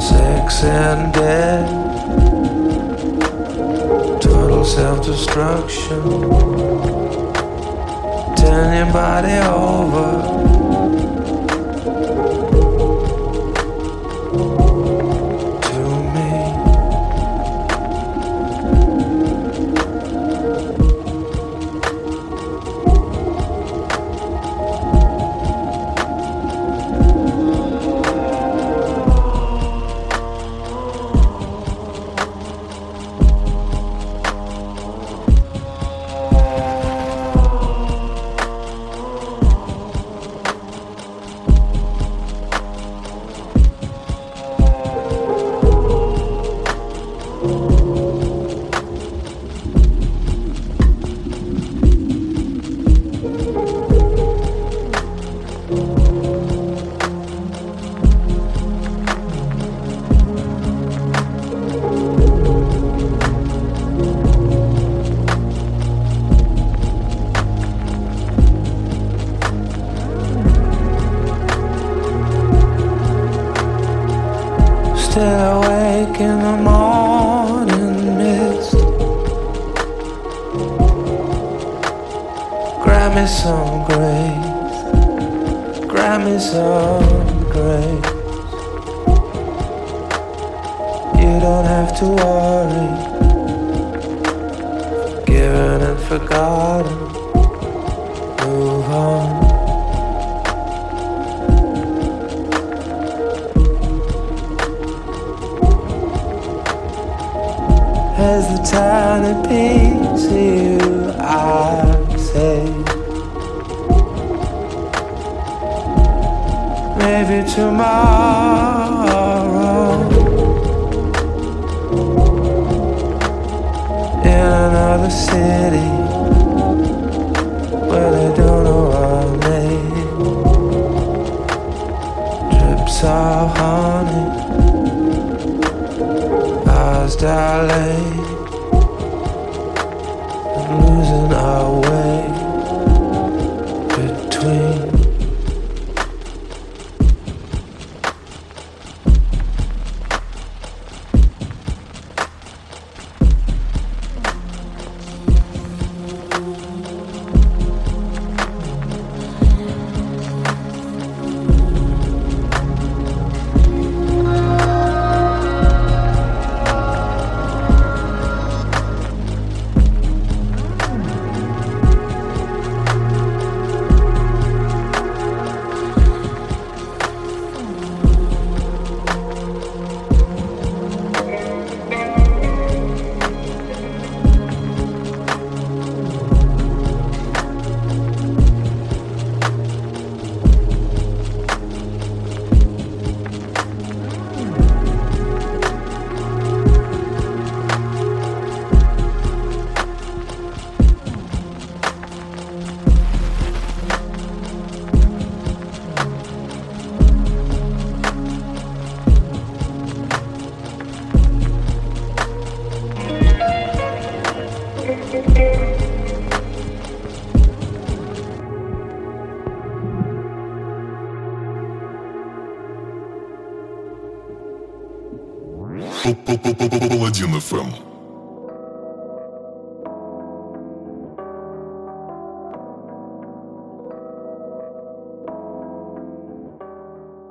[0.00, 1.68] Sex and death.
[4.20, 6.02] Total self destruction.
[8.36, 10.47] Turn your body over.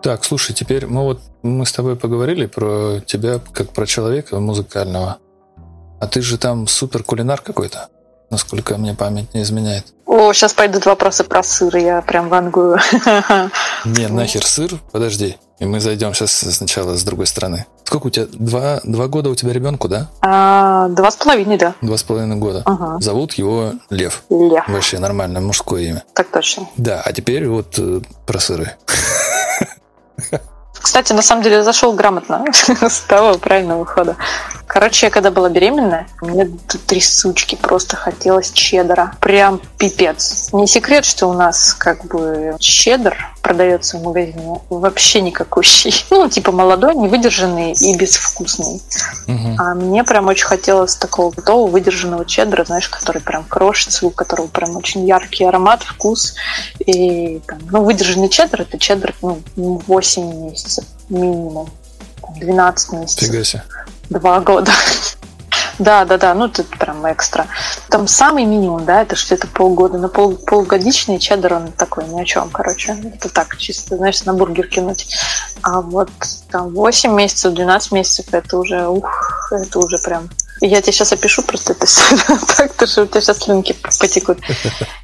[0.07, 5.17] Так, слушай, теперь мы вот мы с тобой поговорили про тебя как про человека музыкального.
[5.99, 7.89] А ты же там супер кулинар какой-то,
[8.29, 9.87] насколько мне память не изменяет.
[10.05, 12.79] О, сейчас пойдут вопросы про сыр, я прям вангую.
[13.83, 15.35] Не, нахер сыр, подожди.
[15.59, 17.65] И мы зайдем сейчас сначала с другой стороны.
[17.83, 18.27] Сколько у тебя?
[18.31, 20.07] Два, два года у тебя ребенку, да?
[20.21, 21.75] А, Два с половиной, да.
[21.81, 22.61] Два с половиной года.
[22.63, 22.97] Ага.
[23.01, 24.23] Зовут его Лев.
[24.29, 26.03] Лев, Вообще нормальное мужское имя.
[26.13, 26.69] так точно.
[26.77, 28.77] Да, а теперь вот э, про сыры.
[30.81, 34.15] Кстати, на самом деле зашел грамотно с того правильного хода.
[34.77, 39.15] Короче, я когда была беременная, мне тут три сучки просто хотелось чеддера.
[39.19, 40.49] Прям пипец.
[40.53, 46.05] Не секрет, что у нас как бы чеддер продается в магазине вообще никакущий.
[46.11, 48.79] Ну, типа молодой, невыдержанный и безвкусный.
[49.25, 49.55] Мгм.
[49.59, 54.45] А мне прям очень хотелось такого готового выдержанного чеддера, знаешь, который прям крошится, у которого
[54.45, 56.35] прям очень яркий аромат, вкус.
[56.85, 61.67] И там, ну, выдержанный чеддер это чеддер ну, 8 месяцев минимум.
[62.21, 63.27] Там, 12 месяцев.
[63.27, 63.63] Фига себе.
[64.09, 64.71] Два года.
[65.79, 67.45] Да, да, да, ну тут прям экстра.
[67.89, 69.99] Там самый минимум, да, это что это полгода.
[69.99, 72.97] На пол, полугодичный чеддер, он такой ни о чем, короче.
[73.13, 75.15] Это так, чисто, знаешь, на бургер кинуть.
[75.61, 76.09] А вот
[76.49, 80.29] там 8 месяцев, 12 месяцев, это уже, ух, это уже прям...
[80.61, 82.01] Я тебе сейчас опишу просто это всё
[82.57, 84.39] так, то что у тебя сейчас слюнки потекут.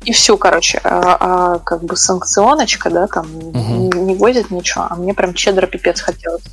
[0.03, 0.79] И все, короче.
[0.83, 4.05] А, а как бы санкционочка, да, там Мгм.
[4.05, 6.43] не, возит ничего, а мне прям чеддера пипец хотелось.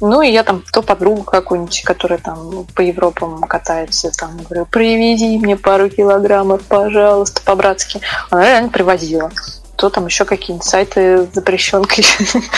[0.00, 5.38] Ну, и я там то подругу какую-нибудь, которая там по Европам катается, там, говорю, привези
[5.38, 8.00] мне пару килограммов, пожалуйста, по-братски.
[8.30, 9.30] Она реально привозила.
[9.76, 12.04] То там еще какие-нибудь сайты с запрещенкой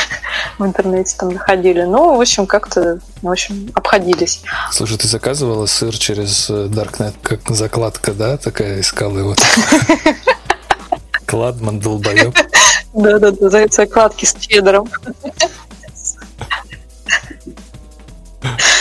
[0.58, 1.82] в интернете там находили.
[1.82, 4.42] Ну, в общем, как-то, в общем, обходились.
[4.70, 9.34] Слушай, ты заказывала сыр через э, Darknet, как закладка, да, такая искала его?
[11.26, 12.36] Кладман, долбоеб.
[12.92, 14.88] Да-да-да, за закладки с чеддером.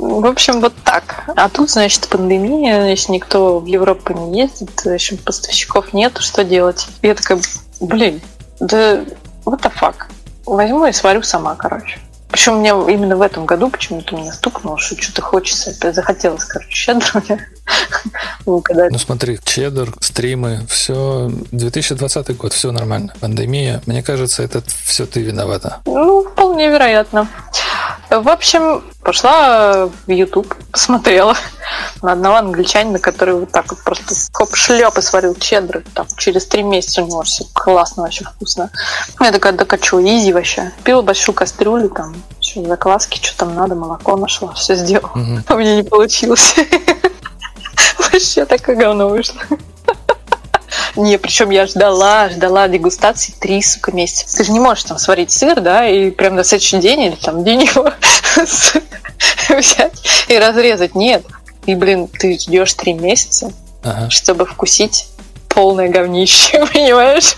[0.00, 1.24] В общем, вот так.
[1.34, 6.44] А тут, значит, пандемия, значит, никто в Европу не ездит, в общем, поставщиков нету, что
[6.44, 6.86] делать?
[7.02, 7.40] Я такая,
[7.80, 8.20] блин,
[8.60, 9.04] да
[9.44, 10.04] what the fuck?
[10.46, 11.98] Возьму и сварю сама, короче.
[12.30, 15.70] Причем мне именно в этом году почему-то меня стукнуло, что что-то хочется.
[15.70, 17.48] Это захотелось, короче, щедро мне.
[18.46, 23.12] Ну, когда Ну смотри, чеддер, стримы, все, 2020 год, все нормально.
[23.20, 25.80] Пандемия, мне кажется, это все ты виновата.
[25.84, 27.28] Ну, вполне вероятно.
[28.10, 31.36] В общем, пошла в YouTube, посмотрела
[32.02, 35.84] на одного англичанина, который вот так вот просто хоп шлеп и сварил чеддер.
[35.94, 38.70] Там, через три месяца у него все классно, вообще вкусно.
[39.20, 40.72] Я такая, да качу, изи вообще.
[40.84, 45.12] Пила большую кастрюлю, там, еще закваски, что там надо, молоко нашла, все сделала.
[45.14, 45.44] Мгм.
[45.48, 46.54] А мне не получилось.
[47.98, 49.40] Вообще такое говно вышло.
[50.98, 54.36] Не, причем я ждала, ждала дегустации три, сука, месяца.
[54.36, 57.44] Ты же не можешь там сварить сыр, да, и прям на следующий день или там
[57.44, 57.92] день его
[59.48, 60.94] взять и разрезать.
[60.94, 61.24] Нет.
[61.66, 63.52] И, блин, ты ждешь три месяца,
[63.84, 64.10] Ага.
[64.10, 65.08] чтобы вкусить
[65.48, 67.34] полное говнище, понимаешь?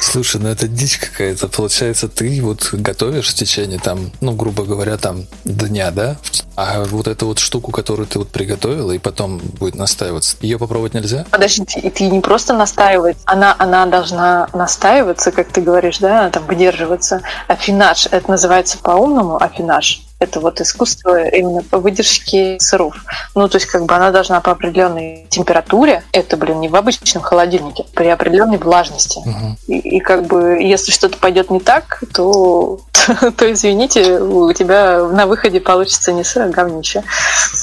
[0.00, 1.48] Слушай, ну это дичь какая-то.
[1.48, 6.16] Получается, ты вот готовишь в течение там, ну, грубо говоря, там дня, да?
[6.56, 10.94] А вот эту вот штуку, которую ты вот приготовила, и потом будет настаиваться, ее попробовать
[10.94, 11.24] нельзя?
[11.30, 16.46] Подожди, и ты не просто настаивать, она, она должна настаиваться, как ты говоришь, да, там,
[16.46, 17.22] выдерживаться.
[17.46, 20.02] Афинаж, это называется по-умному афинаж.
[20.20, 22.96] Это вот искусство именно по выдержке сыров.
[23.36, 27.22] Ну, то есть, как бы она должна по определенной температуре, это, блин, не в обычном
[27.22, 29.20] холодильнике, при определенной влажности.
[29.24, 29.56] Мгм.
[29.68, 32.80] И, и как бы, если что-то пойдет не так, то,
[33.36, 37.04] то, извините, у тебя на выходе получится не сыр, а говнище.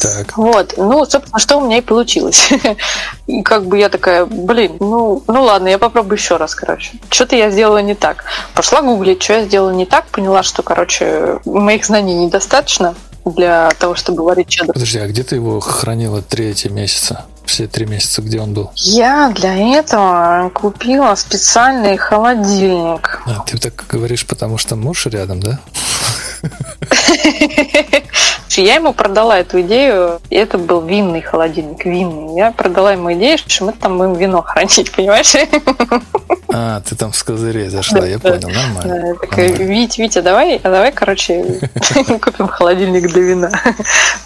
[0.01, 0.38] Так.
[0.38, 2.49] Вот, ну, собственно, что у меня и получилось.
[3.28, 6.91] И как бы я такая, блин, ну, ну ладно, я попробую еще раз, короче.
[7.10, 8.24] Что-то я сделала не так.
[8.53, 12.45] Пошла гуглить, что я сделала не так, поняла, что, короче, моих знаний недостаточно
[13.26, 14.74] для того, чтобы варить чеддер.
[14.74, 17.26] Подожди, а где ты его хранила третьи месяца?
[17.46, 18.72] Все три месяца, где он был?
[18.76, 23.22] Я для этого купила специальный холодильник.
[23.26, 25.60] А, ты так говоришь, потому что муж рядом, да?
[28.62, 32.36] Я ему продала эту идею, и это был винный холодильник, винный.
[32.38, 35.34] Я продала ему идею, что мы там будем вино хранить, понимаешь?
[36.58, 38.30] А, ты там с козырей зашла, Да, я да.
[38.32, 38.82] понял, нормально.
[39.01, 39.72] Да, я такая, Нормально.
[39.74, 41.60] Вить, Витя, давай, а давай, короче,
[42.22, 43.51] купим холодильник для вина.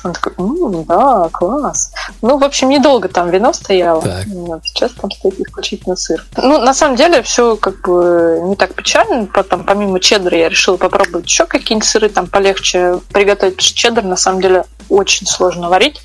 [0.03, 1.91] Он такой, «М, да, класс.
[2.21, 4.01] Ну, в общем, недолго там вино стояло.
[4.01, 4.25] Так.
[4.27, 6.23] Вот, сейчас там стоит исключительно сыр.
[6.37, 9.25] Ну, на самом деле, все как бы не так печально.
[9.25, 13.59] Потом, помимо чеддера, я решила попробовать еще какие-нибудь сыры там полегче приготовить.
[13.59, 16.01] Чеддер, на самом деле, очень сложно варить.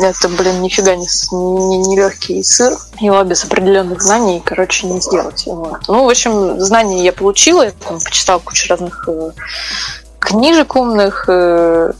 [0.00, 2.76] Это, блин, нифига не, не, не легкий сыр.
[2.98, 5.44] Его без определенных знаний, короче, не сделать.
[5.46, 5.80] Вот.
[5.88, 7.64] Ну, в общем, знания я получила.
[7.64, 9.30] Я там почитала кучу разных э,
[10.18, 11.24] книжек умных.
[11.28, 11.92] э,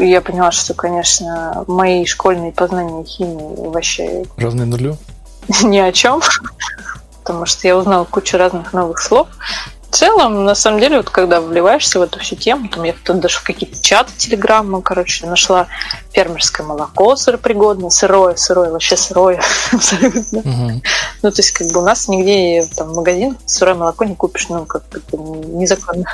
[0.00, 4.96] Я поняла, что, конечно, мои школьные познания химии вообще Равны нулю?
[5.62, 6.20] ни о чем,
[7.22, 9.28] потому что я узнала кучу разных новых слов.
[9.98, 13.18] В целом, на самом деле, вот когда вливаешься в эту всю тему, там я тут
[13.18, 15.66] даже в какие-то чаты телеграммы, короче, нашла
[16.12, 19.42] фермерское молоко сыропригодное, сырое, сырое, вообще сырое
[19.72, 20.44] абсолютно.
[21.22, 24.66] Ну, то есть, как бы у нас нигде там магазин сырое молоко не купишь, ну,
[24.66, 25.00] как бы
[25.48, 26.04] незаконно.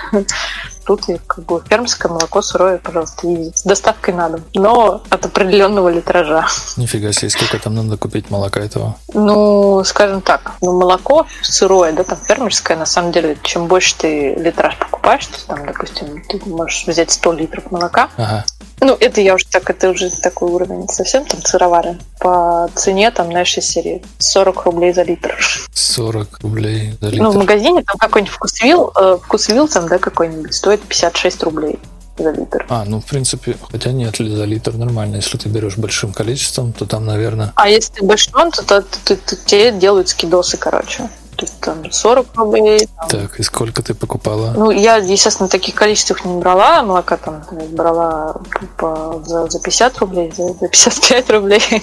[0.84, 4.40] Тут и как бы фермерское молоко сырое, пожалуйста, и с доставкой на дом.
[4.54, 6.46] Но от определенного литража.
[6.76, 8.96] Нифига себе, сколько там надо купить молока этого?
[9.12, 14.34] Ну, скажем так, ну, молоко сырое, да, там фермерское, на самом деле, чем больше ты
[14.34, 18.10] литраж покупаешь, то там, допустим, ты можешь взять 100 литров молока.
[18.16, 18.44] Ага.
[18.80, 21.98] Ну, это я уже так, это уже такой уровень совсем там сыровары.
[22.24, 25.36] По цене там, знаешь, из серии 40 рублей за литр.
[25.74, 27.38] 40 рублей за Ну, в литр.
[27.38, 31.78] магазине там какой-нибудь вкусвил, э, вкусвил там, да, какой-нибудь, стоит 56 рублей
[32.16, 32.64] за литр.
[32.70, 35.16] А, ну, в принципе, хотя нет, ли за литр нормально.
[35.16, 37.52] Если ты берешь большим количеством, то там, наверное...
[37.56, 41.10] А если ты большой, то, то, то- то тебе делают скидосы, короче.
[41.44, 44.54] То есть там 40 рублей, там, Так, и сколько ты покупала?
[44.56, 46.82] Ну, я, естественно, таких количествах не брала.
[46.82, 48.40] Молока там брала
[48.78, 51.62] по, за, за 50 рублей, за, за 55 рублей.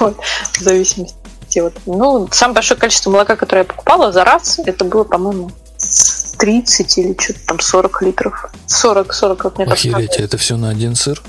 [0.00, 0.16] вот,
[0.54, 1.14] в зависимости.
[1.60, 1.74] Вот.
[1.86, 5.50] Ну, самое большое количество молока, которое я покупала за раз, это было, по-моему,
[6.38, 8.52] 30 или что-то там 40 литров.
[8.66, 11.22] 40, 40, вот мне Охереть, это все на один сыр?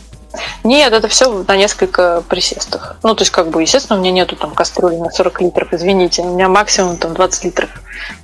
[0.64, 2.98] Нет, это все на несколько присестах.
[3.04, 6.22] Ну, то есть, как бы, естественно, у меня нету там кастрюли на 40 литров, извините.
[6.22, 7.70] У меня максимум там 20 литров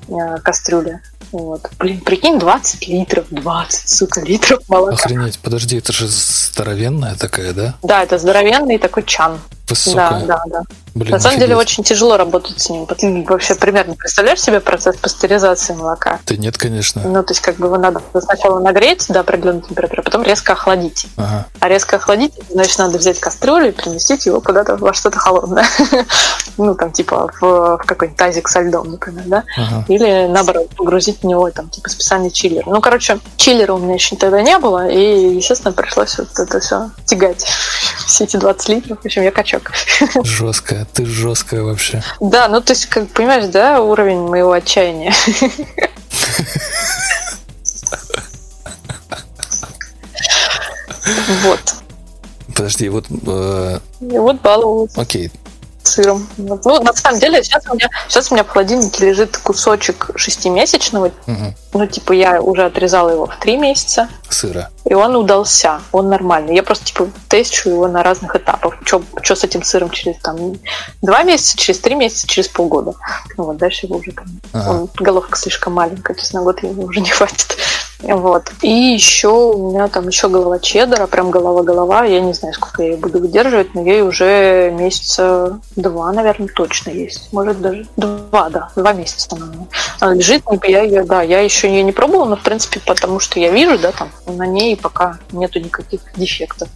[0.08, 1.02] э, кастрюли.
[1.32, 1.70] Вот.
[1.78, 4.96] Блин, прикинь, 20 литров, 20, сука, литров молока.
[4.96, 7.76] Охренеть, подожди, это же здоровенная такая, да?
[7.84, 9.40] Да, это здоровенный такой чан.
[9.70, 10.26] Высокая.
[10.26, 10.62] Да, да, да.
[10.96, 11.72] Блин, На самом деле офигеть.
[11.72, 12.86] очень тяжело работать с ним.
[12.88, 16.20] Ты вообще примерно представляешь себе процесс пастеризации молока?
[16.26, 17.02] Да нет, конечно.
[17.06, 20.54] Ну, то есть, как бы его надо сначала нагреть до определенной температуры, а потом резко
[20.54, 21.06] охладить.
[21.16, 21.46] Ага.
[21.60, 25.66] А резко охладить, значит, надо взять кастрюлю и переместить его куда-то во что-то холодное.
[26.58, 29.44] Ну, там, типа, в, в какой-нибудь тазик со льдом, например, да?
[29.56, 29.86] Ага.
[29.88, 32.68] Или, наоборот, погрузить в него, там, типа, специальный чиллер.
[32.68, 36.90] Ну, короче, чиллера у меня еще тогда не было, и, естественно, пришлось вот это все
[37.06, 37.46] тягать.
[38.10, 39.30] Все эти 20 литров, в общем, я
[39.60, 40.26] качок.
[40.26, 42.02] Жесткая, ты жесткая вообще.
[42.20, 45.14] Да, ну, то есть, как понимаешь, да, уровень моего отчаяния.
[51.44, 51.60] Вот.
[52.48, 54.98] Подожди, вот, э, И вот баловалась.
[54.98, 55.32] окей,
[55.90, 56.28] сыром.
[56.38, 56.64] Вот.
[56.66, 61.12] Ну, на самом деле, сейчас у меня, сейчас у меня в холодильнике лежит кусочек шестимесячного.
[61.26, 64.70] мгм, Ну, типа, я уже отрезала его в три месяца, сыра.
[64.86, 66.56] и он удался, он нормальный.
[66.56, 68.76] Я просто, типа, тещу его на разных этапах.
[68.86, 69.04] Что
[69.36, 70.56] с этим сыром через, там,
[71.02, 72.94] два месяца, через три месяца, через полгода.
[73.38, 74.70] Ну, вот дальше его уже, там, Ага.
[74.72, 77.56] он- головка слишком маленькая, то есть на год его уже не хватит.
[78.02, 78.52] Вот.
[78.62, 82.06] И еще у меня там еще голова чеддера, прям голова-голова.
[82.06, 86.92] Я не знаю, сколько я ее буду выдерживать, но ей уже месяца два, наверное, точно
[86.92, 87.32] есть.
[87.34, 89.52] Может, даже два, да, два месяца она,
[90.00, 90.44] она лежит.
[90.64, 93.78] Я ее, да, я еще ее не пробовала, но, в принципе, потому что я вижу,
[93.78, 96.70] да, там на ней пока нету никаких дефектов.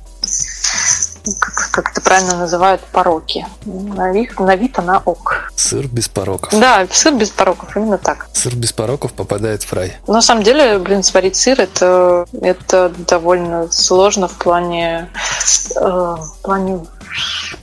[1.40, 3.46] Как, как это правильно называют, пороки.
[3.66, 5.52] На вид, на вид она ок.
[5.56, 6.58] Сыр без пороков.
[6.60, 8.28] Да, сыр без пороков, именно так.
[8.34, 9.98] Сыр без пороков попадает в рай.
[10.08, 15.10] На самом деле, блин, сварить сыр это, это довольно сложно в плане,
[15.76, 16.82] э, в плане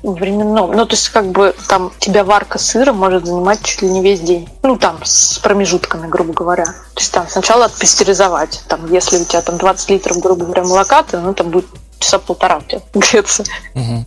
[0.03, 0.73] временном.
[0.73, 4.21] Ну, то есть, как бы там тебя варка сыра может занимать чуть ли не весь
[4.21, 4.49] день.
[4.63, 6.65] Ну, там, с промежутками, грубо говоря.
[6.65, 8.63] То есть, там сначала отпастеризовать.
[8.69, 11.67] Там, если у тебя там 20 литров, грубо говоря, молока, то ну, там будет
[12.01, 13.45] часа полтора у тебя греться.
[13.75, 14.07] Мгм.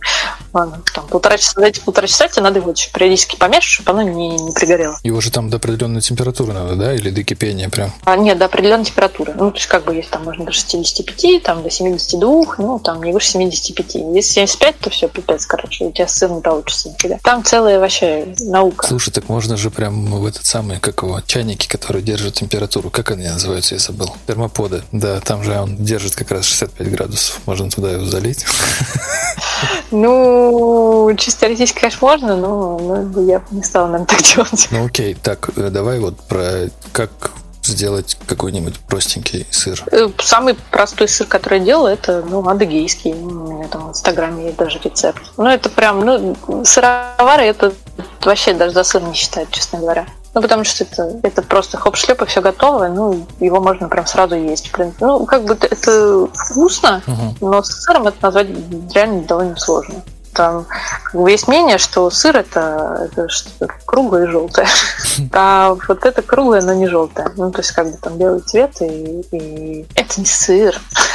[0.52, 4.30] Ладно, там полтора часа, эти полтора часа тебе надо его периодически помешать, чтобы оно не,
[4.30, 4.98] не пригорело.
[5.02, 6.94] Его же там до определенной температуры надо, да?
[6.94, 7.92] Или до кипения прям?
[8.04, 9.34] А, нет, до определенной температуры.
[9.34, 13.02] Ну, то есть, как бы, если там можно до 65, там, до 72, ну, там,
[13.02, 13.94] не выше 75.
[13.94, 17.18] Если 75, то все, пипец, короче, у тебя сыр не получится нифига.
[17.22, 18.86] Там целая вообще наука.
[18.86, 22.90] Слушай, так можно же прям в этот самый, как его, чайники, которые держат температуру.
[22.90, 24.14] Как они называются, я забыл.
[24.26, 24.82] Термоподы.
[24.92, 27.40] Да, там же он держит как раз 65 градусов.
[27.46, 28.44] Можно туда его залить.
[29.90, 34.68] Ну, чисто теоретически, конечно, можно, но, но я бы не стала, наверное, так делать.
[34.70, 37.30] Ну окей, так, э, давай вот про как
[37.62, 39.82] сделать какой-нибудь простенький сыр?
[39.90, 43.12] Э, Самый простой сыр, который я делала, это ну, адыгейский.
[43.12, 45.22] У меня там в Инстаграме есть даже рецепт.
[45.36, 47.72] Ну, это прям, ну, сыровары это
[48.22, 50.06] вообще даже за сыр не считают, честно говоря.
[50.34, 54.34] Ну, потому что это, это просто хоп-шлеп, и все готово, ну, его можно прям сразу
[54.34, 54.70] есть.
[54.72, 55.04] принципе.
[55.06, 57.36] Ну, как бы это вкусно, Мгм.
[57.40, 58.48] но с сыром это назвать
[58.92, 60.02] реально довольно сложно.
[60.32, 60.66] Там
[61.04, 64.66] как бы есть мнение, что сыр это, это что-то круглое и желтое.
[65.32, 67.28] А вот это круглое, но не желтое.
[67.36, 70.74] Ну, то есть как бы там белый цвет и, и это не сыр.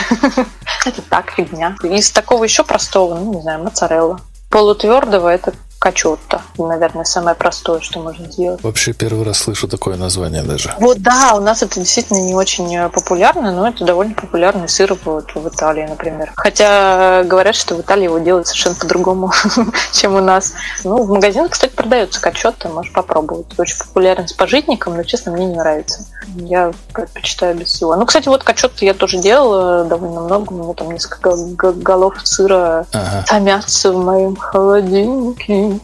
[0.85, 1.75] Это так, фигня.
[1.83, 4.21] Из такого еще простого, ну, не знаю, моцарелла.
[4.49, 6.41] Полутвердого это качотто.
[6.57, 8.61] Наверное, самое простое, что можно сделать.
[8.63, 10.73] Вообще первый раз слышу такое название даже.
[10.79, 14.97] Вот да, у нас это действительно не очень э, популярно, но это довольно популярный сыр
[15.05, 16.31] вот в Италии, например.
[16.35, 19.31] Хотя говорят, что в Италии его делают совершенно по-другому,
[19.93, 20.53] чем у нас.
[20.83, 23.47] Ну, в магазинах, кстати, продается качотто, можешь попробовать.
[23.57, 26.05] Очень популярен с пожитником, но, честно, мне не нравится.
[26.35, 27.95] Я предпочитаю без всего.
[27.95, 30.51] Ну, кстати, вот качотто я тоже делала довольно много.
[30.51, 33.23] У меня там несколько гол- гол- голов сыра Ага.
[33.27, 35.68] томятся в моем холодильнике.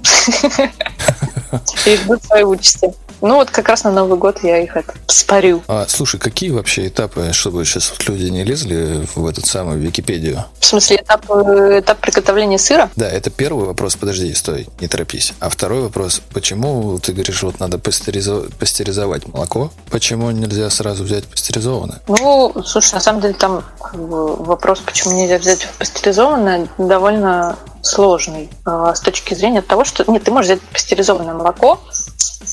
[1.85, 2.93] И ждут своей участи.
[3.21, 5.63] Ну вот как раз на Новый год я их это спарю.
[5.67, 10.45] А, слушай, какие вообще этапы, чтобы сейчас вот люди не лезли в этот самый Википедию?
[10.59, 12.89] В смысле, этап, э, этап приготовления сыра?
[12.95, 13.95] Да, это первый вопрос.
[13.95, 15.33] Подожди, стой, не торопись.
[15.39, 16.21] А второй вопрос.
[16.33, 19.71] Почему ты говоришь, вот надо пастеризо- пастеризовать молоко?
[19.89, 22.01] Почему нельзя сразу взять пастеризованное?
[22.07, 23.63] Ну, слушай, на самом деле там
[23.93, 30.03] вопрос, почему нельзя взять пастеризованное, довольно сложный э, с точки зрения того, что...
[30.11, 31.79] Нет, ты можешь взять пастеризованное молоко,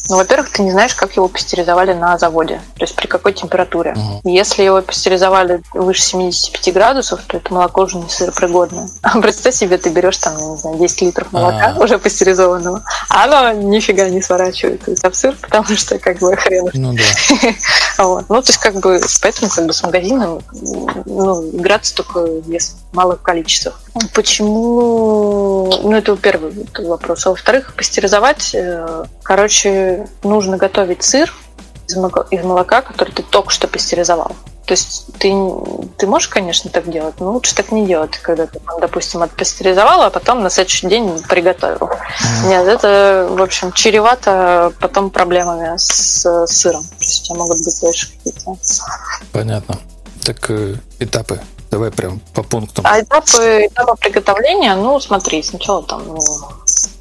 [0.09, 3.93] но, во-первых, ты не знаешь, как его пастеризовали на заводе, то есть при какой температуре.
[3.93, 4.21] Мгм.
[4.25, 8.89] Если его пастеризовали выше 75 градусов, то это молоко уже не сыропригодное.
[9.03, 11.83] А представь себе, ты берешь там, я не знаю, 10 литров молока А.
[11.83, 16.95] уже пастеризованного, а оно нифига не сворачивается в сыр, потому что как бы хрен Ну
[16.95, 17.53] да.
[18.05, 18.25] вот.
[18.29, 20.41] Ну, то есть, как бы, поэтому как бы с магазином
[21.05, 23.81] ну, играться только если малых количествах.
[24.15, 25.71] Почему?
[25.83, 27.27] Ну, это первый вопрос.
[27.27, 31.33] А во-вторых, пастеризовать, э, короче, нужно готовить сыр
[31.89, 34.33] из молока, который ты только что пастеризовал.
[34.67, 35.33] То есть ты,
[35.99, 40.11] ты можешь, конечно, так делать, но лучше так не делать, когда ты, допустим, отпастеризовал, а
[40.11, 41.91] потом на следующий день приготовил.
[42.47, 46.83] Нет, это, в общем, чревато потом проблемами с сыром.
[46.85, 48.57] То есть у тебя могут быть дальше какие-то.
[49.33, 49.79] Понятно.
[50.25, 51.41] Так э, этапы.
[51.73, 52.85] Давай прям по пунктам.
[52.87, 56.21] А этапы, этапы приготовления, ну, смотри, сначала там ну,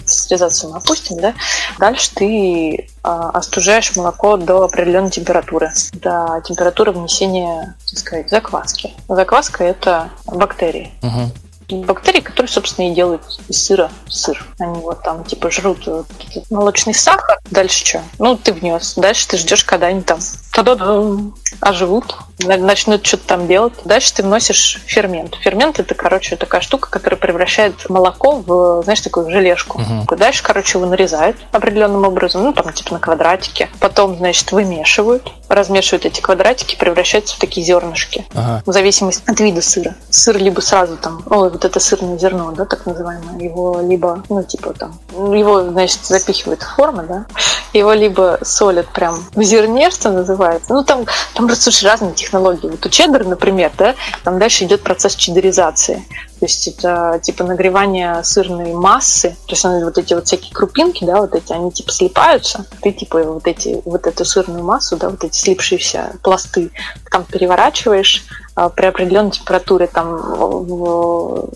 [0.05, 1.33] пастеризацию мы опустим, да.
[1.77, 8.93] Дальше ты а, остужаешь молоко до определенной температуры, до температуры внесения, так сказать, закваски.
[9.09, 10.93] Закваска– это бактерии.
[11.01, 11.83] Мгм.
[11.85, 14.41] бактерии, которые, собственно, и делают из сыра сыр.
[14.57, 16.07] Они вот там, типа, жрут вот
[16.49, 17.39] молочный сахар.
[17.49, 18.01] Дальше что?
[18.19, 18.93] Ну, ты внес.
[18.95, 20.19] Дальше ты ждешь, когда они там
[20.53, 22.15] та-да-дам, оживут,
[22.47, 23.73] начнут что-то там делать.
[23.85, 25.35] Дальше ты вносишь фермент.
[25.41, 29.79] Фермент это, короче, такая штука, которая превращает молоко в, знаешь, такую желешку.
[29.79, 30.05] Мгм.
[30.17, 33.69] Дальше, короче, его нарезают определенным образом, ну, там, типа, на квадратики.
[33.79, 38.63] Потом, значит, вымешивают, размешивают эти квадратики, превращаются в такие зернышки Ага.
[38.65, 39.95] в зависимости от вида сыра.
[40.09, 44.43] Сыр либо сразу там, ой, вот это сырное зерно, да, так называемое, его либо, ну,
[44.43, 44.99] типа там,
[45.33, 47.25] его, значит, запихивают в формы, да,
[47.73, 50.73] его либо солят прям в зерне, что называется.
[50.73, 52.30] Ну, там, там просто слушай, разные технологии.
[52.39, 56.05] Вот у чеддера, например, да, там дальше идет процесс чеддеризации.
[56.39, 61.21] То есть это типа нагревание сырной массы, то есть вот эти вот всякие крупинки, да,
[61.21, 65.23] вот эти, они типа слипаются, ты типа вот эти, вот эту сырную массу, да, вот
[65.23, 66.71] эти слипшиеся пласты,
[67.11, 68.25] там переворачиваешь
[68.55, 71.49] а, при определенной температуре там в,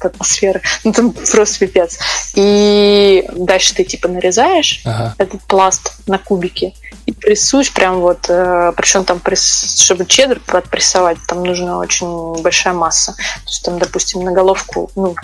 [0.00, 1.98] атмосферы, ну там просто пипец.
[2.34, 5.14] И дальше ты типа нарезаешь Ага.
[5.18, 6.74] этот пласт на кубики
[7.24, 13.12] прессуешь прям вот, причем там, пресс- чтобы чеддер отпрессовать, там нужна очень большая масса.
[13.12, 15.14] То есть там, допустим, на головку, ну,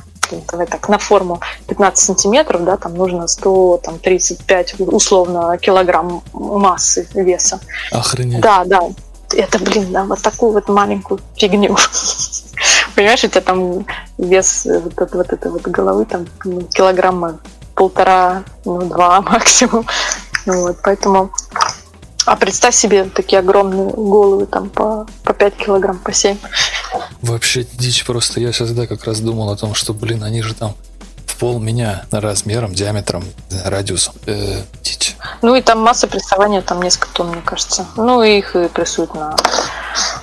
[0.50, 7.08] давай так, на форму 15 сантиметров, да, там нужно 100, там 35 условно килограмм массы
[7.14, 7.60] веса.
[7.90, 8.40] Охренеть.
[8.40, 8.80] Да, да.
[9.32, 11.76] Это, блин, да, вот такую вот маленькую фигню.
[12.96, 13.86] Понимаешь, у тебя там
[14.18, 17.38] вес э, вот, этой- вот этой вот головы там ну, килограмма
[17.74, 19.86] полтора, ну, два максимум.
[20.46, 21.30] Вот, поэтому...
[22.26, 26.36] А представь себе такие огромные головы, там по, по 5 килограмм, по 7.
[27.22, 28.40] Вообще дичь просто.
[28.40, 30.74] Я сейчас, да, как раз думал о том, что, блин, они же там
[31.40, 33.24] пол меня размером, диаметром,
[33.64, 34.14] радиусом.
[34.26, 35.16] Э, дичь.
[35.40, 37.86] Ну и там масса прессования, там несколько тонн, мне кажется.
[37.96, 39.34] Ну и их и прессуют на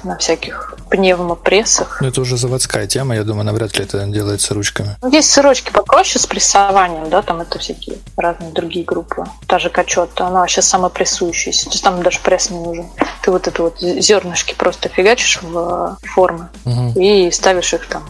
[0.03, 1.99] на всяких пневмопрессах.
[2.01, 4.95] Ну, это уже заводская тема, я думаю, навряд ли это делается ручками.
[5.01, 9.25] Ну, Есть сырочки попроще с прессованием, да, там это всякие разные другие группы.
[9.47, 11.65] Та же качет, она вообще самопрессующаяся.
[11.65, 12.85] То есть там даже пресс не нужен.
[13.23, 16.93] Ты вот это вот зернышки просто фигачишь в э, формы Мгм.
[16.93, 18.03] и ставишь их там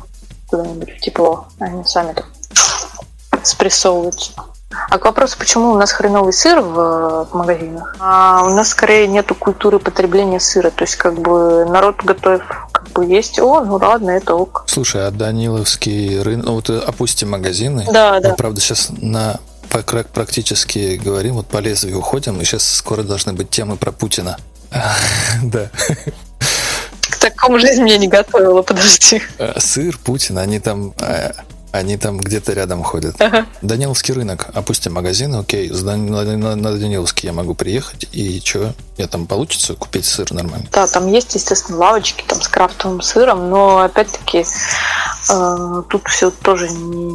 [0.49, 1.47] куда-нибудь в тепло.
[1.60, 2.26] Они сами там
[3.48, 4.32] спрессовываются.
[4.89, 7.95] А к вопросу, почему у нас хреновый сыр в, в магазинах?
[8.00, 10.72] А у нас скорее нету культуры потребления сыра.
[10.72, 12.41] То есть как бы народ готов
[12.72, 13.39] как бы есть.
[13.39, 14.66] О, ну ладно, это ок.
[14.68, 17.86] Слушай, а Даниловский рынок, ну, вот э, опустим магазины.
[17.91, 18.32] Да, да.
[18.32, 19.39] Мы, правда, сейчас на
[19.70, 24.38] пра- практически говорим, вот по лезвию уходим, и сейчас скоро должны быть темы про Путина.
[25.43, 25.70] Да.
[27.02, 29.22] К такому жизнь меня не готовила, подожди.
[29.38, 31.32] Э, Сыр, Путин, они там, э,
[31.72, 33.20] они там где-то рядом ходят.
[33.22, 33.45] Ага.
[33.61, 39.07] Даниловский рынок, опустим магазин, окей, с Дан- на, Даниловский я могу приехать, и что, я
[39.07, 40.68] там получится купить сыр нормально?
[40.72, 44.45] Да, там есть, естественно, лавочки там с крафтовым сыром, но опять-таки
[45.30, 47.05] э, тут все тоже не,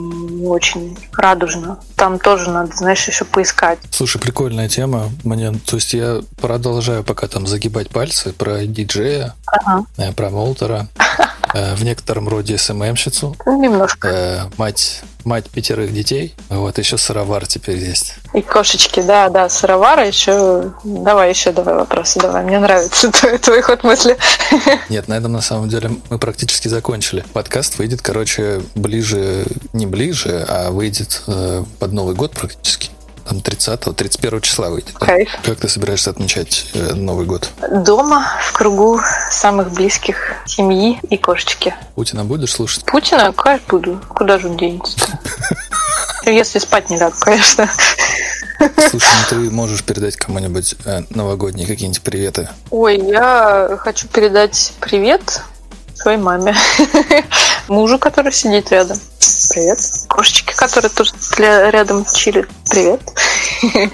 [0.40, 1.78] не очень радужно.
[1.96, 3.78] Там тоже надо, знаешь, еще поискать.
[3.90, 5.10] Слушай, прикольная тема.
[5.24, 9.84] Мне, то есть я продолжаю пока там загибать пальцы про диджея, Ага.
[9.96, 10.88] э, про Молтера,
[11.52, 14.08] в некотором роде СММщицу, немножко.
[14.08, 18.14] э, мать, мать пятерых детей, вот еще сыровар теперь есть.
[18.34, 20.72] И кошечки, да, да, сыровара еще.
[20.84, 22.44] Давай еще давай вопросы, давай.
[22.44, 24.16] Мне нравится твой, твой ход мысли.
[24.88, 27.24] Нет, на этом на самом деле мы практически закончили.
[27.32, 32.90] Подкаст выйдет, короче, ближе, не ближе, а выйдет э, под Новый год практически.
[33.24, 34.92] Там 30-го, 31 числа выйдет.
[34.94, 35.28] Кайф.
[35.44, 37.50] Как ты собираешься отмечать э, Новый год?
[37.70, 39.00] Дома, в кругу
[39.30, 41.74] самых близких семьи и кошечки.
[41.94, 42.84] Путина будешь слушать?
[42.84, 44.00] Путина, конечно, буду.
[44.08, 44.96] Куда же он денется?
[46.24, 47.68] Если спать не лягу, конечно.
[48.90, 52.48] Слушай, ну ты можешь передать кому-нибудь э, новогодние какие-нибудь приветы.
[52.70, 55.42] Ой, я хочу передать привет
[56.02, 56.54] своей маме.
[57.68, 58.98] Мужу, который сидит рядом.
[59.50, 59.78] Привет.
[60.08, 62.48] Кошечке, которая тоже ля- рядом чилит.
[62.70, 63.00] Привет.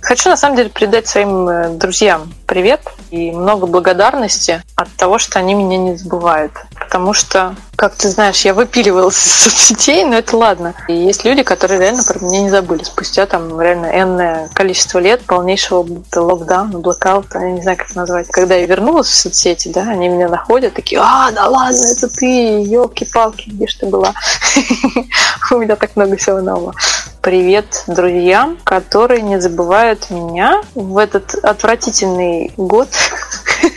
[0.00, 2.80] Хочу на самом деле передать своим э, друзьям привет
[3.10, 6.52] и много благодарности от того, что они меня не забывают.
[6.78, 10.74] Потому что, как ты знаешь, я выпиливалась из соцсетей, но это ладно.
[10.88, 12.82] И есть люди, которые реально про меня не забыли.
[12.84, 18.28] Спустя там реально энное количество лет полнейшего локдауна, блокаута, я не знаю, как это назвать.
[18.28, 22.62] Когда я вернулась в соцсети, да, они меня находят, такие, а, да ладно, это ты,
[22.62, 24.14] елки-палки, где ж ты была?
[25.50, 26.74] У меня так много всего нового.
[27.20, 32.88] Привет друзьям, которые не забывают меня в этот отвратительный год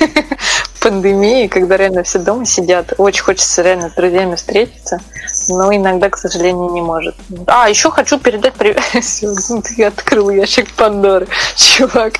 [0.80, 2.94] пандемии, когда реально все дома сидят.
[2.98, 5.00] Очень хочется реально с друзьями встретиться,
[5.50, 7.16] но иногда, к сожалению, не может.
[7.48, 8.82] А, еще хочу передать привет.
[9.64, 12.14] Ты открыл ящик Пандоры, чувак.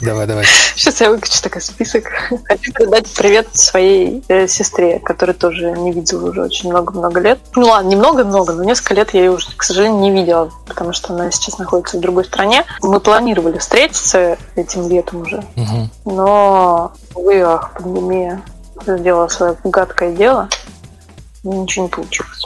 [0.00, 0.44] Давай, давай.
[0.74, 2.04] Сейчас я выкачу такой список.
[2.44, 7.38] Хочу передать привет своей э, сестре, которую тоже не видела уже очень много-много лет.
[7.56, 11.14] Ну ладно, немного-много, но несколько лет я ее уже, к сожалению, не видела, потому что
[11.14, 12.64] она сейчас находится в другой стране.
[12.82, 15.44] Мы планировали встретиться этим летом уже,
[16.04, 18.42] но, увы, ах, пандемия
[18.86, 20.48] сделала свое гадкое дело,
[21.42, 22.44] ничего не получилось.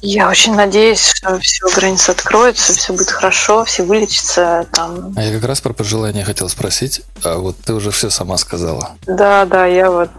[0.00, 5.12] Я очень надеюсь, что все границы откроются, все будет хорошо, все вылечатся там.
[5.16, 8.92] А я как раз про пожелания хотел спросить, а вот ты уже все сама сказала.
[9.06, 10.10] Да, да, я вот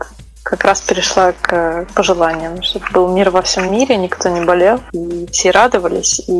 [0.44, 5.28] как раз перешла к пожеланиям, чтобы был мир во всем мире, никто не болел, и
[5.32, 6.20] все радовались.
[6.28, 6.32] И,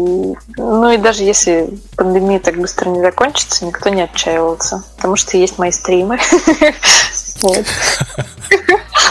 [0.58, 5.60] ну и даже если пандемия так быстро не закончится, никто не отчаивался, потому что есть
[5.60, 6.20] мои стримы.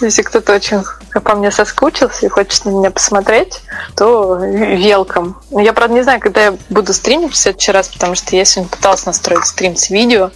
[0.00, 0.82] Если кто-то очень
[1.12, 3.60] по мне соскучился и хочет на меня посмотреть,
[3.96, 5.40] то велком.
[5.50, 8.70] Я, правда, не знаю, когда я буду стримить в следующий раз, потому что я сегодня
[8.70, 10.30] пыталась настроить стрим с видео,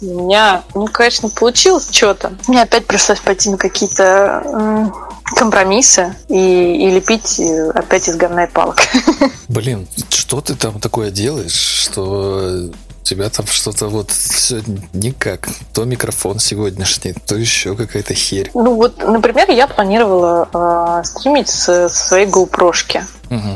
[0.00, 2.32] и у меня, ну, конечно, получилось что-то.
[2.48, 4.92] Мне опять пришлось пойти на какие-то
[5.34, 7.40] компромиссы и, и лепить
[7.74, 8.78] опять из говна и палок.
[9.48, 12.70] Блин, что ты там такое делаешь, что
[13.06, 15.48] тебя там что-то вот все никак.
[15.72, 18.50] То микрофон сегодняшний, то еще какая-то херь.
[18.54, 23.04] Ну вот, например, я планировала э, стримить с, со своей GoPro-шки.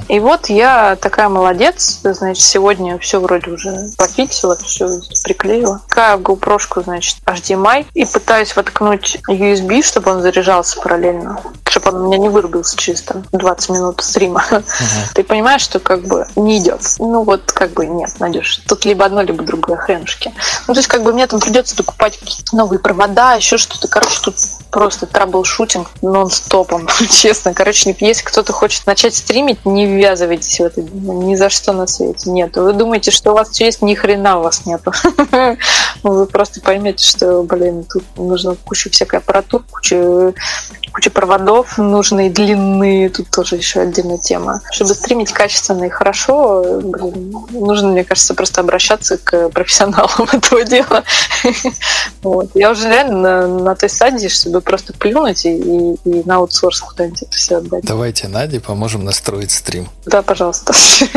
[0.08, 5.80] И вот я такая молодец, значит, сегодня все вроде уже пофиксила, все приклеила.
[5.88, 12.06] Такая GoPro, значит, HDMI, и пытаюсь воткнуть USB, чтобы он заряжался параллельно, чтобы он у
[12.06, 14.44] меня не вырубился через там 20 минут стрима.
[15.14, 16.80] Ты понимаешь, что как бы не идет.
[16.98, 18.58] Ну вот как бы нет, Надюш.
[18.66, 20.32] Тут либо одно, либо другое хренушки.
[20.66, 23.88] Ну то есть как бы мне там придется докупать какие-то новые провода, еще что-то.
[23.88, 24.36] Короче, тут
[24.70, 27.54] просто трабл-шутинг нон-стопом, честно.
[27.54, 32.30] Короче, если кто-то хочет начать стримить, не ввязывайтесь в это ни за что на свете.
[32.30, 32.56] Нет.
[32.56, 34.92] Вы думаете, что у вас все есть, ни хрена у вас нету.
[36.02, 40.34] Вы просто поймете, что, блин, тут нужно кучу всякой аппаратуры, кучу
[40.92, 44.60] куча проводов нужные, длинные, тут тоже еще отдельная тема.
[44.72, 51.04] Чтобы стримить качественно и хорошо, блин, нужно, мне кажется, просто обращаться к профессионалам этого дела.
[52.22, 52.50] Вот.
[52.54, 56.80] Я уже реально на, на той стадии, чтобы просто плюнуть и, и, и на аутсорс
[56.80, 57.84] куда-нибудь это все отдать.
[57.84, 59.88] Давайте Наде поможем настроить стрим.
[60.06, 60.72] Да, пожалуйста.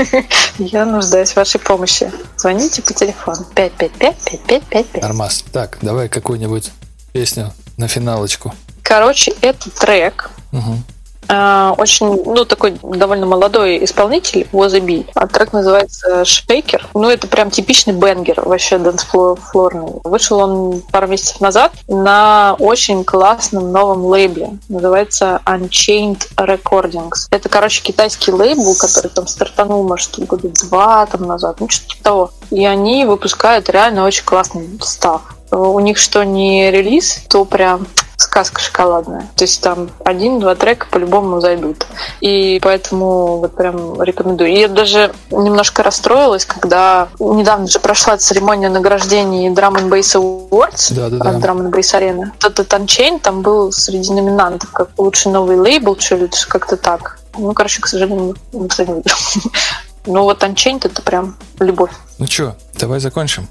[0.58, 2.12] Я нуждаюсь в вашей помощи.
[2.38, 5.02] Звоните по телефону 555-5555.
[5.02, 5.44] Нормас.
[5.52, 6.72] Так, давай какую-нибудь
[7.12, 8.54] песню на финалочку.
[8.82, 10.32] Короче, это трек.
[10.52, 10.84] Мгм.
[11.28, 15.06] А, Очень, ну, такой довольно молодой исполнитель, a Bee.
[15.16, 16.88] А трек называется Shaker.
[16.94, 20.02] Ну, это прям типичный banger, вообще dancefloor -ный.
[20.04, 24.58] Вышел он пару месяцев назад на очень классном новом лейбле.
[24.70, 27.28] Называется Unchained Recordings.
[27.32, 32.04] Это, короче, китайский лейбл, который там стартанул, может, года два там назад, ну, что-то типа
[32.04, 32.32] того.
[32.52, 35.22] И они выпускают реально очень классный stuff.
[35.52, 37.86] У них что не релиз, то прям
[38.24, 39.28] сказка шоколадная.
[39.36, 41.86] То есть там один-два трека по-любому зайдут.
[42.22, 44.52] И поэтому вот прям рекомендую.
[44.52, 50.94] И я даже немножко расстроилась, когда недавно же прошла церемония награждений Drum and Bass Awards
[50.94, 51.30] Да-да-да.
[51.30, 52.32] от Drum and Bass Arena.
[52.44, 57.20] Этот Unchained там был среди номинантов как лучший новый лейбл, что ли, как-то так.
[57.38, 59.18] Ну, короче, к сожалению, никто не выиграл.
[60.06, 61.92] Но вот Unchained это прям любовь.
[62.18, 63.48] Ну что, давай закончим.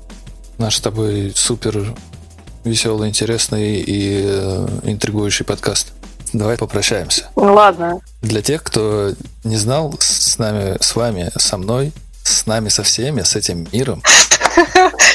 [0.59, 1.95] Наш с тобой супер
[2.65, 5.93] веселый, интересный и э, интригующий подкаст.
[6.33, 7.29] Давай попрощаемся.
[7.37, 8.01] Ну, ладно.
[8.23, 9.13] Для тех, кто
[9.45, 11.93] не знал, с нами, с вами, со мной,
[12.23, 14.03] с нами, со всеми, с этим миром,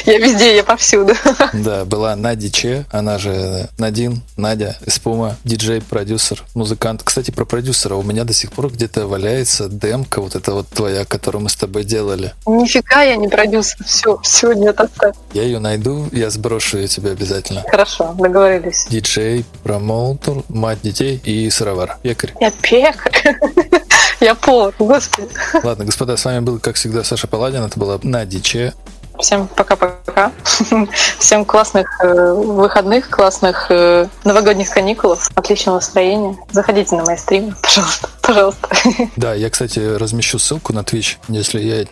[0.06, 1.14] Я везде, я повсюду.
[1.52, 7.02] да, была Надя Че, она же Надин, Надя, Испума, диджей, продюсер, музыкант.
[7.04, 7.94] Кстати, про продюсера.
[7.94, 11.56] У меня до сих пор где-то валяется демка, вот эта вот твоя, которую мы с
[11.56, 12.32] тобой делали.
[12.46, 13.84] Нифига я не продюсер.
[13.84, 15.14] Все, все, нет, оставь.
[15.32, 17.62] Я ее найду, я сброшу ее тебе обязательно.
[17.70, 18.86] Хорошо, договорились.
[18.88, 21.98] Диджей, промоутер, мать детей и сыровар.
[22.02, 22.34] Пекарь.
[22.40, 23.36] Я пекарь.
[24.20, 25.28] Я повар, господи.
[25.62, 27.62] Ладно, господа, с вами был, как всегда, Саша Паладин.
[27.62, 28.74] Это была Надя Че.
[29.18, 30.32] Всем пока-пока.
[31.18, 36.36] Всем классных э, выходных, классных э, новогодних каникулов, отличного настроения.
[36.50, 38.68] Заходите на мои стримы, пожалуйста, пожалуйста.
[39.16, 41.16] Да, я, кстати, размещу ссылку на Twitch.
[41.28, 41.84] Если я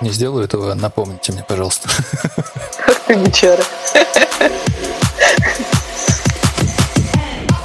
[0.00, 1.88] не сделаю этого, напомните мне, пожалуйста.
[2.86, 3.62] Ах ты бичара.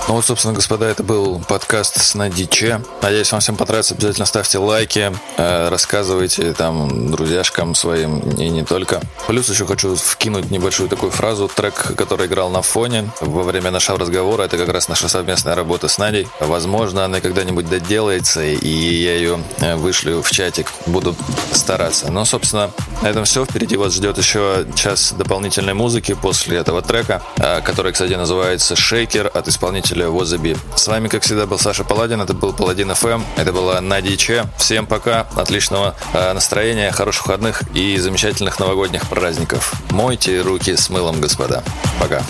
[0.08, 2.82] Ну вот, собственно, господа, это был подкаст с Надиче.
[3.01, 3.93] Надеюсь, вам всем понравится.
[3.93, 9.01] Обязательно ставьте лайки, э, рассказывайте там друзьяшкам своим и не только.
[9.28, 11.51] Плюс еще хочу вкинуть небольшую такую фразу.
[11.53, 15.89] Трек, который играл на фоне во время нашего разговора, это как раз наша совместная работа
[15.89, 16.26] с Надей.
[16.39, 20.72] Возможно, она когда-нибудь доделается, и я ее э, вышлю в чатик.
[20.86, 21.18] Буду
[21.52, 22.10] стараться.
[22.10, 22.72] Но, собственно,
[23.02, 23.44] на этом все.
[23.44, 29.30] Впереди вас ждет еще час дополнительной музыки после этого трека, э, который, кстати, называется «Shaker»
[29.34, 30.56] от исполнителя Возаби.
[30.76, 34.45] С вами, как всегда, был Саша Паладин, это был Паладин ФМ, это была Надя Че.
[34.57, 39.74] Всем пока, отличного э, настроения, хороших выходных и замечательных новогодних праздников.
[39.90, 41.64] Мойте руки с мылом, господа.
[41.99, 42.22] Пока.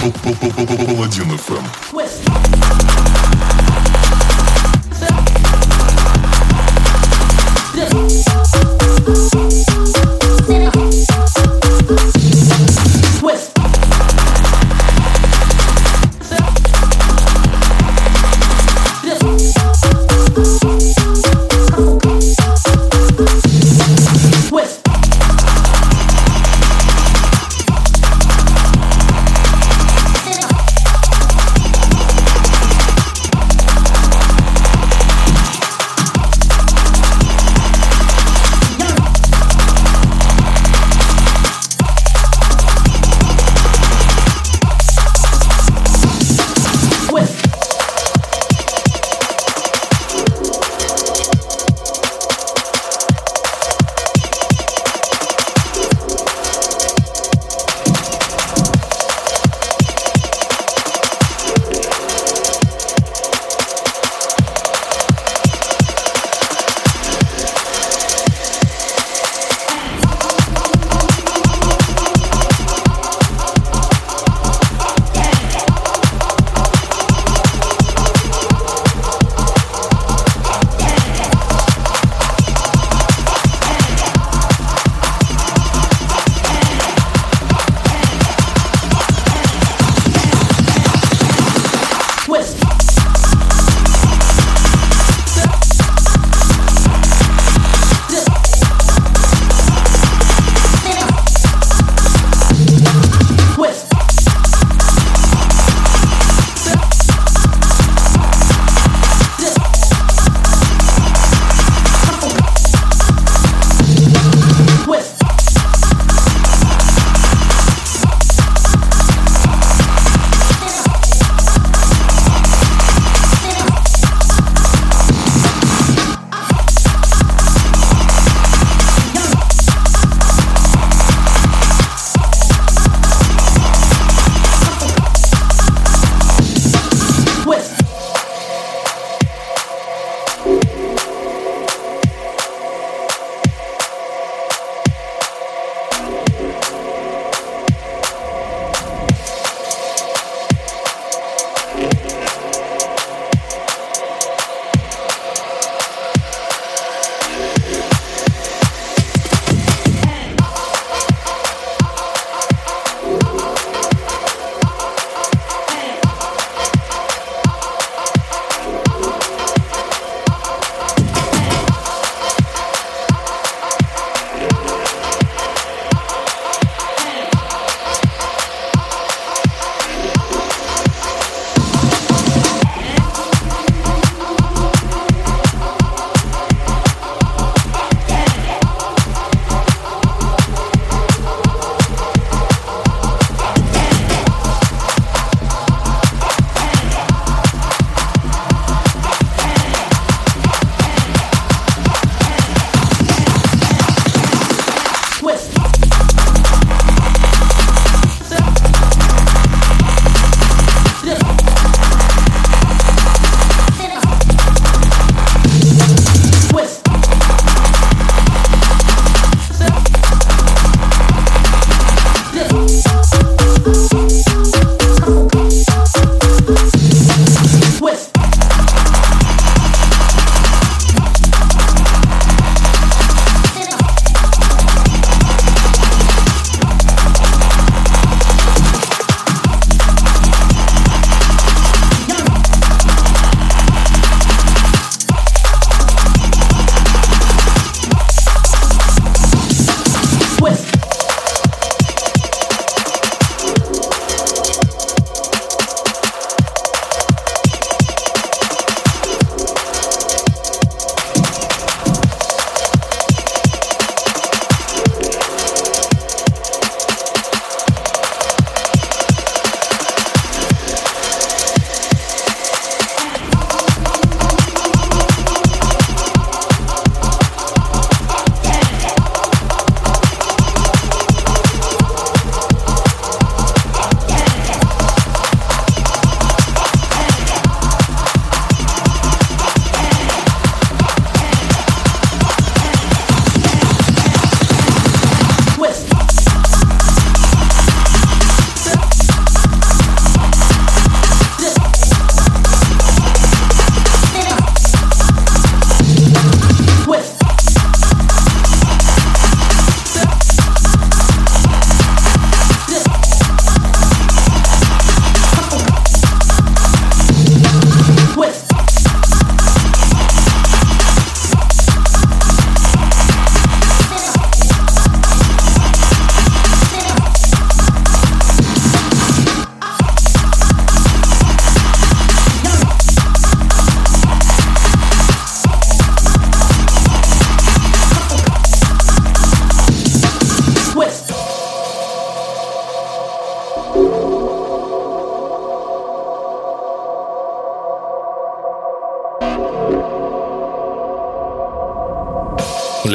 [0.00, 2.41] Паладин ФМ.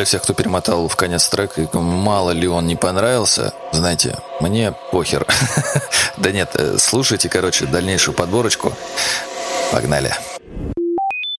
[0.08, 5.26] Всех, кто перемотал в конец трек, мало ли он не понравился, знаете, мне похер.
[6.18, 8.74] Да нет, э, слушайте, короче, дальнейшую подборочку.
[9.72, 10.12] Погнали.